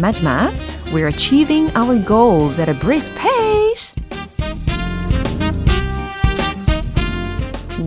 마지막, 0.00 0.52
we 0.94 1.02
are 1.02 1.08
achieving 1.08 1.70
our 1.74 1.96
goals 2.02 2.58
at 2.58 2.70
a 2.70 2.78
brisk 2.78 3.12
pace. 3.16 3.94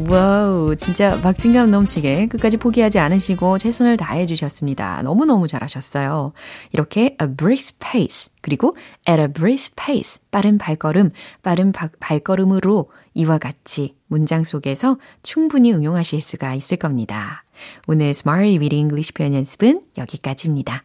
와우, 0.09 0.77
진짜 0.77 1.21
박진감 1.21 1.73
넘치게 1.73 2.29
끝까지 2.29 2.59
포기하지 2.59 3.01
않으시고 3.01 3.59
최선을 3.59 3.97
다해 3.97 4.27
주셨습니다. 4.27 5.03
너무너무 5.03 5.49
잘하셨어요. 5.49 6.33
이렇게 6.73 7.17
a 7.21 7.35
brisk 7.37 7.79
pace, 7.81 8.33
그리고 8.41 8.77
at 9.09 9.21
a 9.21 9.27
brisk 9.27 9.75
pace, 9.75 10.21
빠른 10.31 10.59
발걸음, 10.59 11.11
빠른 11.43 11.73
바, 11.73 11.89
발걸음으로 11.99 12.91
이와 13.15 13.39
같이 13.39 13.97
문장 14.07 14.45
속에서 14.45 14.99
충분히 15.25 15.73
응용하실 15.73 16.21
수가 16.21 16.55
있을 16.55 16.77
겁니다. 16.77 17.43
오늘 17.89 18.11
Smart 18.11 18.43
Reading 18.43 18.77
English 18.77 19.13
표현 19.13 19.35
연습은 19.35 19.83
여기까지입니다. 19.99 20.85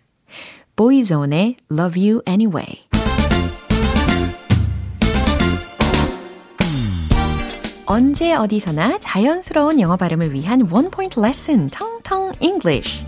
Boyzone의 0.75 1.58
Love 1.71 2.10
You 2.10 2.21
Anyway. 2.27 2.90
언제 7.86 8.34
어디서나 8.34 9.00
자연스러운 9.00 9.80
영어 9.80 9.98
발음을 9.98 10.34
위한 10.34 10.67
one 10.71 10.89
point 10.91 11.19
lesson 11.19 11.69
텅텅 11.70 12.34
English. 12.39 13.04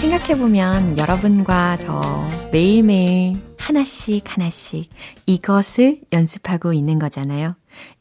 생각해보면 0.00 0.98
여러분과 0.98 1.78
저 1.78 2.00
매일매일 2.52 3.40
하나씩 3.56 4.22
하나씩 4.26 4.90
이것을 5.26 6.00
연습하고 6.12 6.72
있는 6.72 6.98
거잖아요. 6.98 7.54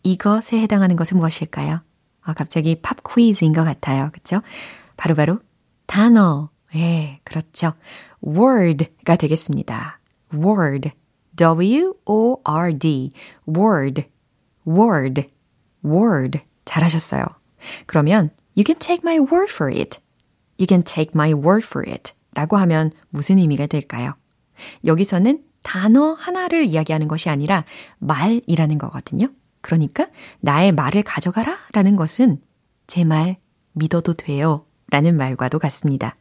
이것에 0.04 0.60
해당하는 0.60 0.96
것은 0.96 1.18
무엇일까요? 1.18 1.82
아, 2.24 2.34
갑자기 2.34 2.76
팝 2.82 2.98
퀴즈인 3.04 3.54
것 3.54 3.64
같아요. 3.64 4.10
그쵸? 4.12 4.42
바로바로 4.98 5.40
단어. 5.86 6.50
예, 6.76 7.20
그렇죠. 7.24 7.74
Word가 8.26 9.16
되겠습니다. 9.16 10.00
word. 10.34 10.92
W-O-R-D. 11.36 13.12
word. 13.48 14.06
word. 14.68 15.28
word. 15.84 16.40
잘하셨어요. 16.66 17.26
그러면 17.86 18.30
you 18.56 18.64
can 18.66 18.78
take 18.78 19.02
my 19.04 19.18
word 19.20 19.52
for 19.52 19.72
it. 19.72 20.00
You 20.60 20.68
can 20.68 20.84
take 20.84 21.12
my 21.16 21.34
word 21.34 21.66
for 21.66 21.88
it. 21.90 22.14
라고 22.34 22.58
하면 22.58 22.92
무슨 23.10 23.38
의미가 23.38 23.68
될까요? 23.68 24.14
여기서는 24.86 25.44
단어 25.64 26.14
하나를 26.14 26.66
이야기하는 26.66 27.08
것이 27.08 27.30
아니라 27.30 27.66
말이라는 28.00 28.78
거거든요. 28.78 29.28
그러니까 29.62 30.08
나의 30.40 30.72
말을 30.72 31.04
가져가라 31.04 31.58
라는 31.74 31.96
것은 31.96 32.42
제 32.88 33.04
말 33.04 33.38
믿어도 33.74 34.14
돼요 34.14 34.66
라는 34.90 35.16
말과도 35.18 35.60
같습니다. 35.60 36.16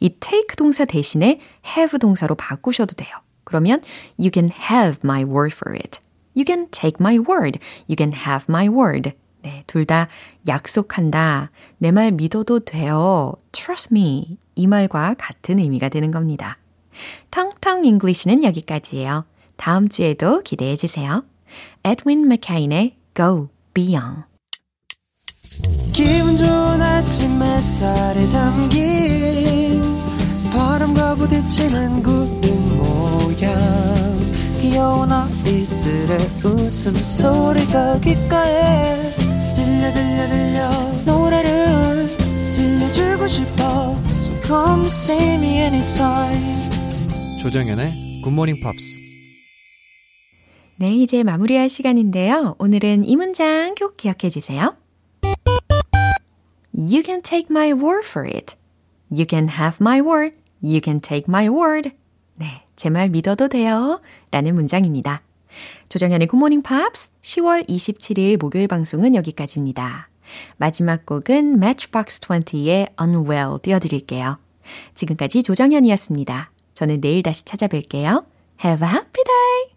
이 0.00 0.10
take 0.20 0.56
동사 0.56 0.84
대신에 0.84 1.40
have 1.66 1.98
동사로 1.98 2.34
바꾸셔도 2.34 2.94
돼요. 2.94 3.10
그러면 3.44 3.82
you 4.18 4.30
can 4.32 4.50
have 4.50 4.98
my 5.04 5.24
word 5.24 5.54
for 5.54 5.74
it. 5.76 6.00
You 6.36 6.44
can 6.46 6.68
take 6.70 6.96
my 7.00 7.18
word. 7.18 7.58
You 7.88 7.96
can 7.96 8.12
have 8.12 8.46
my 8.48 8.68
word. 8.68 9.12
네, 9.42 9.62
둘 9.66 9.84
다 9.84 10.08
약속한다. 10.48 11.50
내 11.78 11.92
말 11.92 12.12
믿어도 12.12 12.60
돼요. 12.60 13.34
Trust 13.52 13.92
me. 13.92 14.38
이 14.54 14.66
말과 14.66 15.14
같은 15.18 15.58
의미가 15.58 15.90
되는 15.90 16.10
겁니다. 16.10 16.58
텅텅 17.30 17.84
English는 17.84 18.42
여기까지예요. 18.44 19.24
다음 19.56 19.88
주에도 19.88 20.42
기대해 20.42 20.76
주세요. 20.76 21.24
Edwin 21.84 22.24
McCain의 22.24 22.96
Go 23.14 23.48
Be 23.74 23.86
Young. 23.86 24.22
기분 25.92 26.36
좋은 26.36 26.82
아침 26.82 27.40
햇살에 27.42 28.28
담긴 28.28 29.43
바람과 30.54 31.16
부딪히는 31.16 32.02
구름 32.04 32.78
모양 32.78 33.52
귀여운 34.60 35.10
아이들의 35.10 36.18
웃음소리가 36.44 37.98
귓가에 37.98 39.10
들려 39.54 39.92
들려 39.92 40.28
들려 40.28 40.70
노래를 41.04 42.06
들려주고 42.54 43.26
싶어 43.26 43.98
So 44.20 44.42
come 44.44 44.86
see 44.86 45.34
me 45.34 45.58
anytime 45.58 47.40
조정연의 47.40 48.22
굿모닝 48.22 48.54
팝스 48.62 49.02
네, 50.76 50.92
이제 50.92 51.22
마무리할 51.22 51.68
시간인데요. 51.68 52.56
오늘은 52.58 53.04
이 53.04 53.16
문장 53.16 53.76
꼭 53.76 53.96
기억해 53.96 54.28
주세요. 54.28 54.76
You 56.74 57.02
can 57.04 57.22
take 57.22 57.46
my 57.48 57.72
word 57.72 58.04
for 58.04 58.26
it. 58.28 58.56
You 59.08 59.24
can 59.28 59.48
have 59.48 59.76
my 59.80 60.00
word. 60.00 60.34
You 60.64 60.80
can 60.82 61.00
take 61.00 61.24
my 61.28 61.48
word. 61.48 61.90
네, 62.36 62.62
제 62.76 62.88
말 62.90 63.10
믿어도 63.10 63.48
돼요. 63.48 64.00
라는 64.30 64.54
문장입니다. 64.54 65.22
조정현의 65.88 66.26
굿모닝 66.26 66.62
팝스 66.62 67.10
10월 67.22 67.68
27일 67.68 68.38
목요일 68.40 68.66
방송은 68.66 69.14
여기까지입니다. 69.14 70.08
마지막 70.56 71.06
곡은 71.06 71.54
Matchbox 71.62 72.20
20의 72.20 72.88
Unwell 73.00 73.58
띄워드릴게요. 73.62 74.38
지금까지 74.94 75.42
조정현이었습니다. 75.42 76.50
저는 76.74 77.00
내일 77.00 77.22
다시 77.22 77.44
찾아뵐게요. 77.44 78.24
Have 78.64 78.86
a 78.88 78.92
happy 78.92 79.24
day! 79.24 79.64